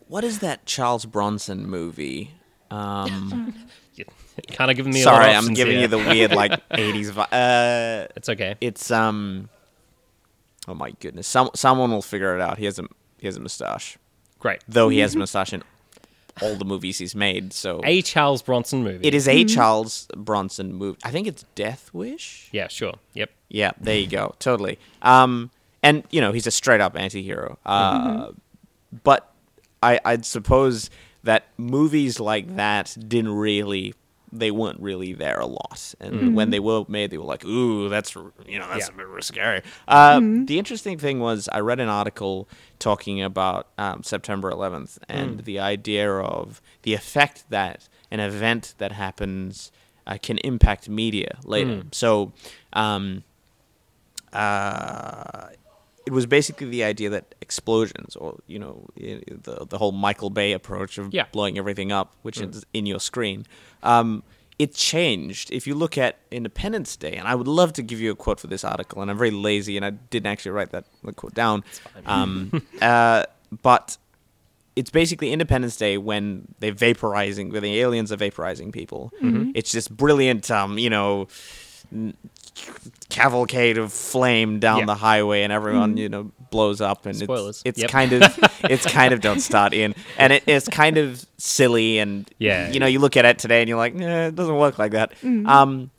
[0.09, 2.33] What is that Charles Bronson movie?
[2.71, 3.55] Um,
[4.53, 5.03] kind of giving me.
[5.03, 5.83] a lot of sorry, I'm giving here.
[5.83, 7.11] you the weird like 80s.
[7.11, 8.55] Vi- uh, It's okay.
[8.61, 9.49] it's um.
[10.67, 11.27] Oh my goodness!
[11.27, 12.59] Some someone will figure it out.
[12.59, 12.85] He has a
[13.19, 13.97] he has a mustache,
[14.39, 14.63] Great.
[14.69, 15.63] though he has a mustache in
[16.43, 17.53] all the movies he's made.
[17.53, 19.07] So A Charles Bronson movie.
[19.09, 20.99] it is a Charles Bronson movie.
[21.03, 22.49] I think it's Death Wish.
[22.53, 22.95] Yeah, sure.
[23.15, 23.31] Yep.
[23.49, 24.35] Yeah, there you go.
[24.39, 24.79] Totally.
[25.03, 25.51] Um,
[25.83, 27.59] and you know he's a straight up anti-hero.
[27.65, 28.33] Uh,
[29.05, 29.33] but
[29.83, 30.91] I I'd suppose
[31.25, 33.95] that movies like that didn't really
[34.33, 37.89] they weren't really there a lot, and when they were made, they were like, "Ooh,
[37.89, 38.15] that's
[38.47, 39.05] you know that's Yeah.
[39.05, 42.49] a bit scary." Uh, The interesting thing was I read an article
[42.79, 48.93] talking about um, September 11th and the idea of the effect that an event that
[48.93, 49.73] happens
[50.07, 51.83] uh, can impact media later.
[51.93, 52.33] So.
[52.73, 53.25] Um,
[54.33, 55.49] uh,
[56.09, 60.51] it was basically the idea that explosions, or you know, the the whole Michael Bay
[60.61, 61.27] approach of Yeah.
[61.33, 63.45] blowing everything up, which is in your screen,
[63.83, 64.23] um,
[64.59, 65.47] it changed.
[65.59, 68.41] If you look at Independence Day, and I would love to give you a quote
[68.41, 70.85] for this article, and I'm very lazy, and I didn't actually write that
[71.21, 71.63] quote down.
[72.07, 73.25] Um, uh,
[73.63, 73.99] but
[74.75, 76.23] it's basically Independence Day when
[76.61, 79.13] they're vaporizing, when the aliens are vaporizing people.
[79.55, 81.29] It's this brilliant, um, you know,
[83.09, 84.85] cavalcade of flame down Yeah.
[84.87, 87.63] the highway, and everyone, you know, blows up, and Spoilers.
[87.65, 87.91] it's it's Yep.
[87.91, 88.23] kind of
[88.65, 92.71] it's kind of don't start in, and it, it's kind of silly, and Yeah.
[92.71, 94.93] you know, you look at it today, and you're like, nah, it doesn't work like
[94.93, 95.13] that.
[95.25, 95.91] Um,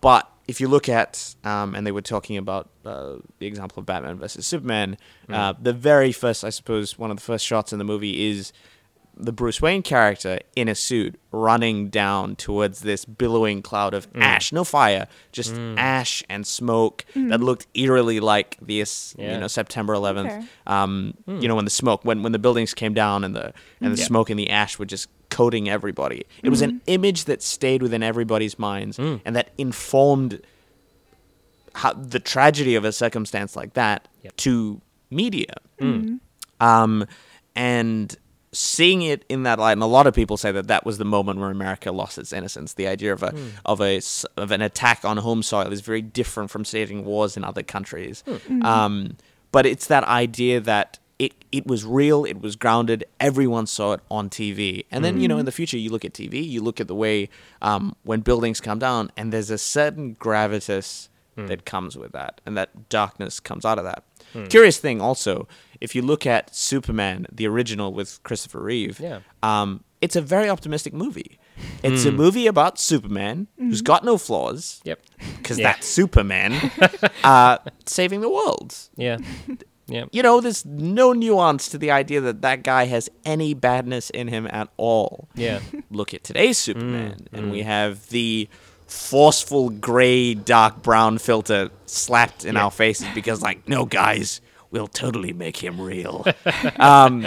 [0.00, 3.86] but if you look at, um, and they were talking about uh, the example of
[3.86, 4.96] Batman versus Superman,
[5.28, 8.52] uh, the very first, I suppose, one of the first shots in the movie is
[9.22, 14.22] the Bruce Wayne character in a suit running down towards this billowing cloud of mm.
[14.22, 15.76] ash, no fire, just mm.
[15.76, 17.28] ash and smoke mm.
[17.28, 19.34] that looked eerily like this, Yeah.
[19.34, 20.26] you know, September 11th.
[20.26, 20.46] Okay.
[20.66, 23.92] Um, You know, when the smoke, when when the buildings came down and the and
[23.94, 24.06] the Yeah.
[24.06, 26.24] smoke and the ash were just coating everybody.
[26.42, 30.40] It was an image that stayed within everybody's minds and that informed
[31.74, 34.36] how, the tragedy of a circumstance like that Yep.
[34.38, 35.54] to media.
[36.60, 37.06] Um,
[37.54, 38.16] and
[38.52, 41.04] seeing it in that light, and a lot of people say that that was the
[41.04, 42.74] moment where America lost its innocence.
[42.74, 43.48] The idea of a hmm.
[43.64, 47.36] of a s- of an attack on home soil is very different from staging wars
[47.36, 48.22] in other countries.
[48.26, 48.32] Hmm.
[48.32, 48.62] Mm-hmm.
[48.62, 49.16] Um,
[49.52, 53.04] but it's that idea that it it was real, it was grounded.
[53.20, 55.40] Everyone saw it on TV, and then you know hmm.
[55.40, 57.28] in the future you look at TV, you look at the way
[57.62, 62.56] um, when buildings come down, and there's a certain gravitas that comes with that, and
[62.56, 64.04] that darkness comes out of that.
[64.32, 64.44] Hmm.
[64.46, 65.48] Curious thing also,
[65.80, 69.20] if you look at Superman, the original with Christopher Reeve, Yeah.
[69.42, 71.38] um, it's a very optimistic movie.
[71.82, 72.16] It's a hmm.
[72.16, 73.84] movie about Superman who's hmm.
[73.84, 75.00] got no flaws, Yep.
[75.36, 75.72] because Yeah.
[75.72, 76.70] that's Superman,
[77.24, 78.74] uh, saving the world.
[78.96, 79.18] Yeah.
[79.90, 80.04] Yeah.
[80.12, 84.28] You know, there's no nuance to the idea that that guy has any badness in
[84.28, 85.28] him at all.
[85.34, 85.60] Yeah.
[85.90, 88.48] Look at today's Superman, and we have the
[88.90, 92.64] forceful gray dark brown filter slapped in Yeah.
[92.64, 94.40] our faces because like no guys
[94.72, 96.24] we'll totally make him real
[96.76, 97.26] um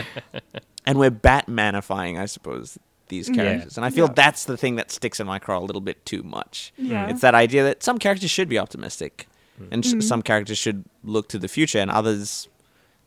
[0.85, 4.13] and we're batmanifying i suppose these characters and i feel Yeah.
[4.13, 7.07] that's the thing that sticks in my craw a little bit too much Yeah.
[7.07, 9.27] it's that idea that some characters should be optimistic
[9.71, 10.01] and Mm-hmm.
[10.01, 12.49] some characters should look to the future and others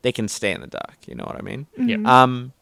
[0.00, 2.06] they can stay in the dark you know what i mean Yep.
[2.06, 2.52] um,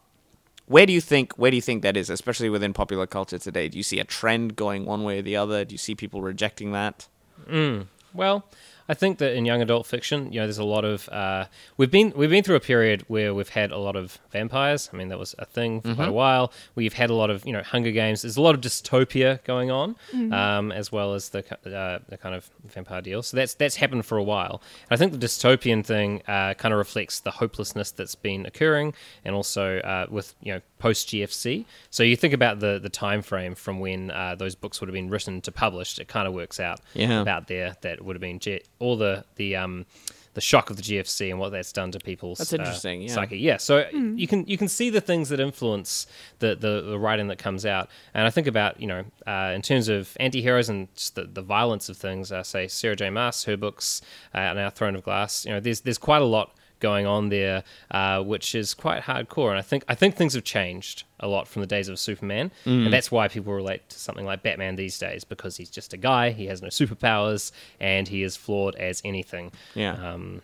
[0.67, 3.69] where do you think where do you think that is, especially within popular culture today?
[3.69, 5.65] Do you see a trend going one way or the other?
[5.65, 7.09] Do you see people rejecting that?
[7.49, 7.83] Hmm.
[8.13, 8.47] Well,
[8.89, 11.47] I think that in young adult fiction, you know, there's a lot of uh,
[11.79, 14.91] we've been we've been through a period where we've had a lot of vampires.
[14.93, 16.53] I mean, that was a thing for quite a while.
[16.75, 18.23] We've had a lot of you know Hunger Games.
[18.23, 19.97] There's a lot of dystopia going on,
[20.33, 23.23] um, as well as the uh, the kind of vampire deal.
[23.23, 24.61] So that's that's happened for a while.
[24.91, 28.95] And I think the dystopian thing uh, kind of reflects the hopelessness that's been occurring,
[29.25, 31.65] and also uh, with you know post GFC.
[31.91, 34.95] So you think about the the time frame from when uh, those books would have
[34.95, 35.99] been written to published.
[35.99, 37.23] It kind of works out Yeah.
[37.23, 39.87] about there that would have been G- all the the um
[40.35, 43.13] the shock of the GFC and what that's done to people's That's uh, interesting, yeah.
[43.13, 43.39] psyche.
[43.39, 46.07] Yeah, so you can you can see the things that influence
[46.41, 49.63] the, the, the writing that comes out, and I think about you know uh, in
[49.63, 52.33] terms of anti-heroes and just the, the violence of things.
[52.33, 53.11] Uh, say Sarah J.
[53.11, 54.03] Maas, her books,
[54.35, 55.47] uh, and our Throne of Glass.
[55.47, 56.53] You know, there's there's quite a lot
[56.89, 57.59] going on there,
[57.91, 59.51] uh, which is quite hardcore.
[59.53, 62.51] And I think I think things have changed a lot from the days of Superman,
[62.65, 62.85] Mm.
[62.85, 65.97] and that's why people relate to something like Batman these days because he's just a
[66.11, 69.47] guy, he has no superpowers, and he is flawed as anything.
[69.75, 69.95] Yeah.
[70.09, 70.41] Um, yeah.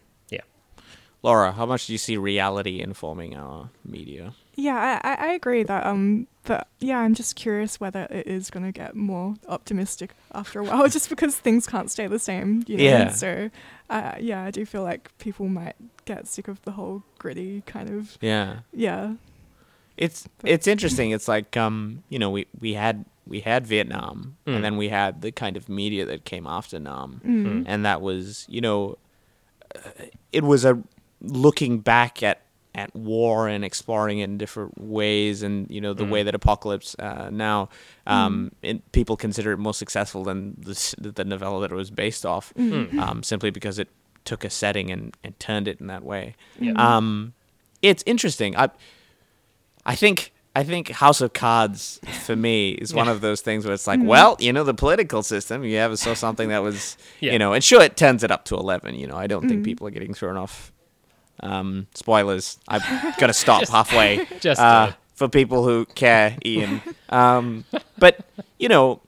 [1.23, 4.33] Laura, how much do you see reality informing our media?
[4.55, 8.51] Yeah, I, I I agree that um but yeah, I'm just curious whether it is
[8.51, 12.64] gonna get more optimistic after a while, just because things can't stay the same.
[12.66, 12.85] You know?
[12.85, 13.11] Yeah.
[13.11, 13.51] So
[13.91, 17.91] uh, yeah, I do feel like people might get sick of the whole gritty kind
[17.91, 18.61] of Yeah.
[18.73, 19.14] yeah.
[19.97, 21.11] It's it's interesting.
[21.11, 24.57] It's like um, you know, we, we had we had Vietnam Mm.
[24.57, 27.21] and then we had the kind of media that came after Nam.
[27.25, 27.64] Mm.
[27.66, 28.97] and that was you know
[29.77, 30.83] uh, it was a
[31.21, 32.43] looking back at
[32.73, 36.95] at war and exploring it in different ways and you know the way that apocalypse
[37.01, 37.68] uh, now
[38.07, 42.25] um it, people consider it more successful than the, the novella that it was based
[42.25, 43.89] off um, simply because it
[44.25, 46.75] took a setting and, and turned it in that way Yeah.
[46.77, 47.35] um
[47.83, 48.71] it's interesting i
[49.85, 53.73] i think I think House of Cards for me is one of those things where
[53.73, 55.62] it's like, well, you know, the political system.
[55.62, 57.35] You ever saw something that was, Yeah.
[57.35, 58.97] you know, and sure, it turns it up to eleven.
[58.97, 60.73] You know, I don't think people are getting thrown off.
[61.43, 62.59] Um, spoilers.
[62.68, 62.82] I've
[63.18, 64.26] got to stop halfway.
[64.41, 66.80] just, uh, for people who care, Ian.
[67.11, 67.64] Um,
[67.99, 68.24] but
[68.59, 69.01] you know,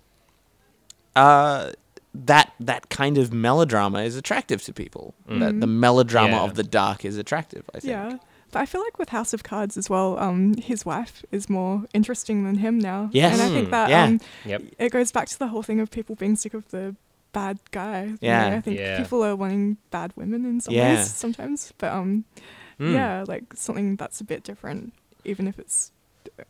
[1.16, 1.72] uh,
[2.14, 5.14] that that kind of melodrama is attractive to people.
[5.28, 6.42] That the melodrama Yeah.
[6.42, 7.64] of the dark is attractive.
[7.74, 7.90] I think.
[7.90, 8.18] Yeah.
[8.50, 11.84] But I feel like with House of Cards as well, um, his wife is more
[11.94, 13.08] interesting than him now.
[13.12, 13.32] Yes.
[13.32, 13.54] And I Mm.
[13.54, 14.04] think that Yeah.
[14.04, 14.62] um, Yep.
[14.78, 16.94] it goes back to the whole thing of people being sick of the
[17.32, 18.12] bad guy.
[18.20, 18.50] Yeah.
[18.50, 18.56] know?
[18.56, 18.98] I think Yeah.
[19.02, 20.96] people are wanting bad women in some Yeah.
[20.96, 21.72] ways sometimes.
[21.78, 22.24] But um,
[22.80, 22.92] Mm.
[22.94, 24.92] yeah, like something that's a bit different,
[25.24, 25.92] even if it's,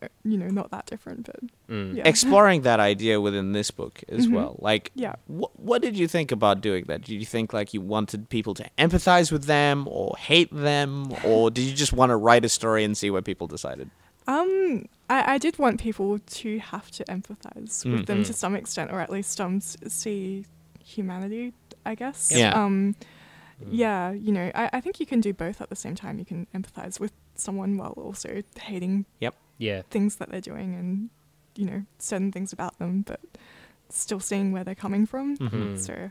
[0.02, 1.26] uh, you know, not that different.
[1.26, 1.96] But Mm.
[1.96, 2.08] yeah.
[2.08, 4.32] Exploring that idea within this book as Mhm.
[4.32, 4.56] well.
[4.60, 5.14] Like, Yeah.
[5.26, 7.02] wh- what did you think about doing that?
[7.02, 11.50] Did you think like you wanted people to empathize with them or hate them, or
[11.50, 13.90] did you just want to write a story and see what people decided?
[14.28, 18.26] Um, I, I did want people to have to empathize with them Mhm.
[18.28, 20.44] to some extent, or at least um see
[20.84, 21.52] humanity.
[21.84, 22.30] I guess.
[22.34, 22.52] Yeah.
[22.54, 22.94] Um,
[23.62, 23.68] Mm.
[23.70, 24.10] yeah.
[24.10, 26.18] You know, I, I think you can do both at the same time.
[26.18, 29.36] You can empathize with someone while also hating yep.
[29.58, 29.82] Yeah.
[29.88, 31.10] things that they're doing and
[31.54, 33.20] you know certain things about them, but
[33.88, 35.36] still seeing where they're coming from.
[35.38, 35.78] Mhm.
[35.78, 36.10] So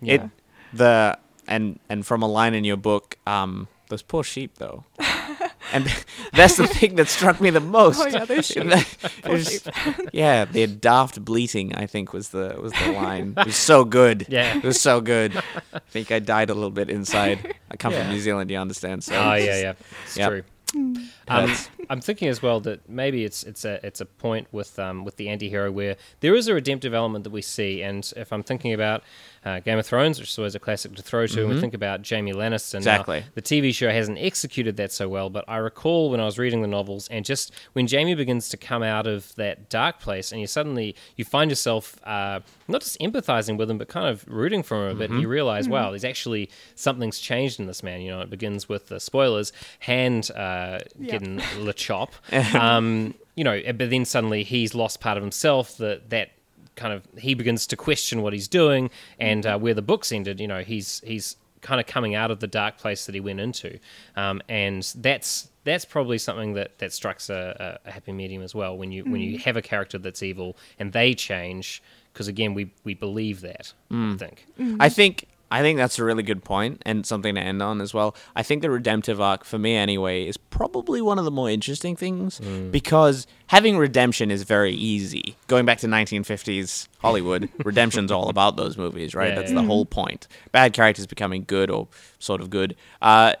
[0.00, 0.14] Yeah.
[0.14, 0.30] It
[0.72, 1.18] the
[1.48, 4.84] and and from a line in your book, um, those poor sheep though.
[5.74, 5.84] and
[6.32, 8.00] that's the thing that struck me the most.
[8.00, 8.64] oh yeah, those sheep.
[8.64, 8.86] It
[9.28, 10.08] was- sheep.
[10.12, 13.34] yeah, their daft bleating, I think was the was the line.
[13.36, 14.26] It was so good.
[14.34, 14.56] Yeah.
[14.56, 15.36] It was so good.
[15.72, 17.54] I think I died a little bit inside.
[17.70, 18.02] I come Yeah.
[18.04, 19.04] from New Zealand, you understand?
[19.04, 19.72] So Oh yeah, yeah,
[20.04, 20.28] it's Yep.
[20.30, 20.42] true.
[20.72, 20.96] Hmm.
[21.28, 21.54] Um,
[21.88, 25.16] I'm thinking as well that maybe it's it's a it's a point with um, with
[25.16, 28.72] the anti-hero where there is a redemptive element that we see, and if I'm thinking
[28.72, 29.02] about
[29.44, 31.74] uh, Game of Thrones, which is always a classic to throw to, and we think
[31.74, 32.74] about Jaime Lannister.
[32.74, 33.24] now, Exactly.
[33.34, 36.62] the TV show hasn't executed that so well, but I recall when I was reading
[36.62, 40.40] the novels, and just when Jaime begins to come out of that dark place, and
[40.40, 44.62] you suddenly you find yourself uh, not just empathizing with him, but kind of rooting
[44.62, 48.00] for him a bit, and you realize, wow, there's actually something's changed in this man.
[48.00, 51.10] You know, it begins with the spoilers, hand uh, Yeah.
[51.10, 52.12] getting the chop.
[52.54, 55.76] um, you know, but then suddenly he's lost part of himself.
[55.78, 56.30] That that
[56.76, 60.40] kind of he begins to question what he's doing, and uh, where the books ended.
[60.40, 63.40] You know, he's he's kind of coming out of the dark place that he went
[63.40, 63.78] into,
[64.16, 68.54] um, and that's that's probably something that that strikes a, a, a happy medium as
[68.54, 68.76] well.
[68.76, 71.82] When you when you have a character that's evil and they change.
[72.12, 73.72] because again, we we believe that.
[73.90, 74.14] Mm.
[74.14, 74.46] I think.
[74.80, 77.94] I think I think that's a really good point and something to end on as
[77.94, 78.16] well.
[78.34, 81.94] I think the redemptive arc for me anyway is probably one of the more interesting
[81.94, 82.72] things mm.
[82.72, 85.36] because having redemption is very easy.
[85.46, 89.28] Going back to 1950s Hollywood, redemption's all about those movies, right?
[89.28, 90.26] Yeah, that's yeah, the whole point.
[90.50, 91.86] Bad characters becoming good or
[92.18, 92.74] sort of good.
[93.00, 93.34] Uh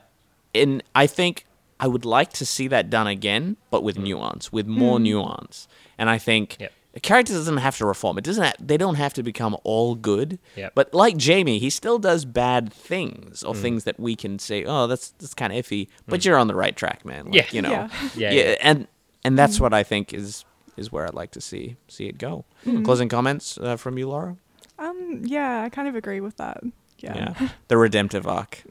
[0.54, 1.46] and I think
[1.80, 4.04] I would like to see that done again, but with mm.
[4.04, 5.02] nuance, with more mm.
[5.02, 5.66] nuance.
[5.98, 6.72] And I think Yep.
[6.96, 8.18] A character doesn't have to reform.
[8.18, 8.44] It doesn't.
[8.44, 10.38] Have, they don't have to become all good.
[10.56, 10.72] Yep.
[10.74, 14.86] But like Jaime, he still does bad things or things that we can say, oh,
[14.86, 15.88] that's that's kind of iffy.
[16.06, 17.26] But you're on the right track, man.
[17.26, 17.46] Like, Yeah.
[17.50, 17.70] You know.
[17.70, 17.88] Yeah.
[18.14, 18.56] Yeah, yeah.
[18.60, 18.86] And
[19.24, 20.44] and that's what I think is
[20.76, 22.44] is where I'd like to see see it go.
[22.84, 24.36] Closing comments uh, from you, Laura.
[24.78, 26.62] Um, yeah, I kind of agree with that.
[26.98, 27.48] Yeah.
[27.68, 28.62] The redemptive arc.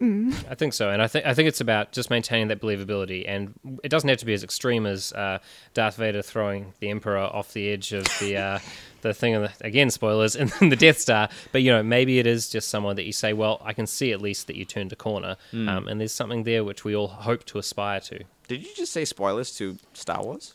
[0.50, 3.54] I think so, and I think I think it's about just maintaining that believability, and
[3.84, 5.40] it doesn't have to be as extreme as uh,
[5.74, 8.60] Darth Vader throwing the Emperor off the edge of the uh,
[9.02, 9.34] the thing.
[9.34, 11.28] The, again, spoilers, and then the Death Star.
[11.52, 14.12] But you know, maybe it is just someone that you say, well, I can see
[14.12, 17.08] at least that you turned a corner, um, and there's something there which we all
[17.08, 18.24] hope to aspire to.
[18.48, 20.54] Did you just say spoilers to Star Wars?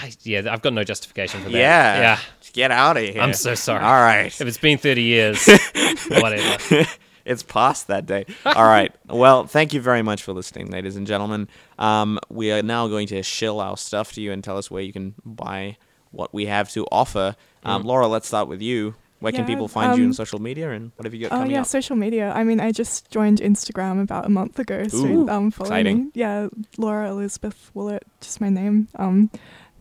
[0.00, 1.58] I, yeah, I've got no justification for that.
[1.58, 2.00] Yeah.
[2.00, 2.18] yeah.
[2.52, 3.20] Get out of here.
[3.22, 3.82] I'm so sorry.
[3.84, 4.26] All right.
[4.26, 5.46] If it's been 30 years,
[6.08, 6.84] whatever.
[7.24, 8.26] it's past that day.
[8.44, 8.92] All right.
[9.08, 11.48] Well, thank you very much for listening, ladies and gentlemen.
[11.78, 14.82] Um, we are now going to shill our stuff to you and tell us where
[14.82, 15.76] you can buy
[16.10, 17.36] what we have to offer.
[17.64, 18.94] Um, Laura, let's start with you.
[19.20, 21.32] Where can Yeah, people find you in um, social media and what have you got
[21.32, 21.66] Oh coming yeah, up?
[21.66, 22.32] social media.
[22.34, 26.04] I mean, I just joined Instagram about a month ago, so Ooh, um, follow exciting.
[26.06, 26.10] me.
[26.14, 28.88] Yeah, Laura Elizabeth Woollett, just my name.
[28.96, 29.30] Um,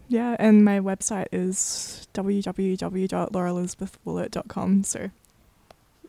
[0.10, 4.84] yeah, and my website is www.lauraelizabethwoollett.com.
[4.84, 5.12] So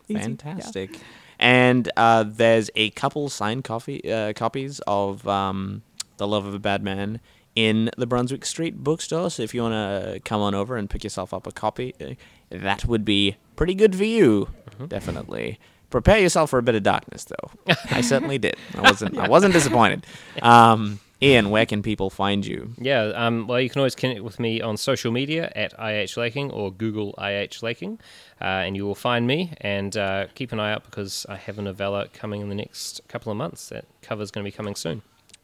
[0.08, 0.18] easy.
[0.18, 0.22] Yeah.
[0.22, 0.98] Fantastic.
[1.38, 5.82] And uh, there's a couple signed coffee, uh, copies of um,
[6.16, 7.20] The Love of a Bad Man
[7.54, 9.30] in the Brunswick Street bookstore.
[9.30, 12.14] So if you want to come on over and pick yourself up a copy, uh,
[12.50, 14.48] that would be pretty good for you.
[14.88, 15.58] Definitely.
[15.90, 17.50] Prepare yourself for a bit of darkness, though.
[17.90, 18.56] I certainly did.
[18.74, 19.18] I wasn't.
[19.18, 20.06] I wasn't disappointed.
[20.40, 22.72] Um, Ian, where can people find you?
[22.78, 26.50] Yeah, um, well, you can always connect with me on social media at IH Laking
[26.50, 27.98] or Google IH Laking,
[28.40, 29.52] uh, and you will find me.
[29.60, 33.02] And uh, keep an eye out because I have a novella coming in the next
[33.08, 33.68] couple of months.
[33.68, 35.02] That cover's going to be coming soon.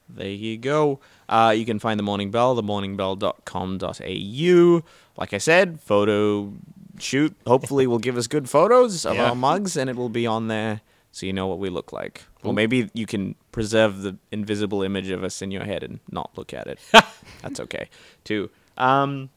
[0.09, 0.99] There you go.
[1.29, 4.83] Uh, you can find the Morning Bell, themorningbell.com.au.
[5.17, 6.53] Like I said, photo
[6.99, 9.29] shoot hopefully will give us good photos of Yeah.
[9.31, 10.81] our mugs, and it will be on there
[11.17, 12.25] so you know what we look like.
[12.43, 16.31] Well, maybe you can preserve the invisible image of us in your head and not
[16.37, 16.79] look at it.
[17.43, 17.89] That's okay,
[18.23, 18.51] too.
[18.77, 19.31] Um,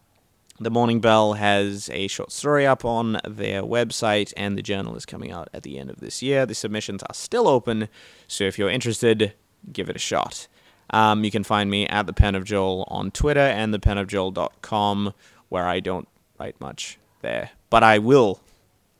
[0.59, 5.05] the Morning Bell has a short story up on their website, and the journal is
[5.05, 6.45] coming out at the end of this year.
[6.45, 7.87] The submissions are still open,
[8.27, 9.31] so if you're interested,
[9.71, 10.49] give it a shot.
[10.89, 15.13] Um, you can find me at the Pen of Joel on Twitter and thepenofjoel.com,
[15.47, 18.41] where I don't write much there, but I will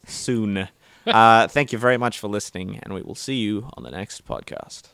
[0.06, 0.70] soon.
[1.10, 4.26] Uh, thank you very much for listening, and we will see you on the next
[4.26, 4.90] podcast.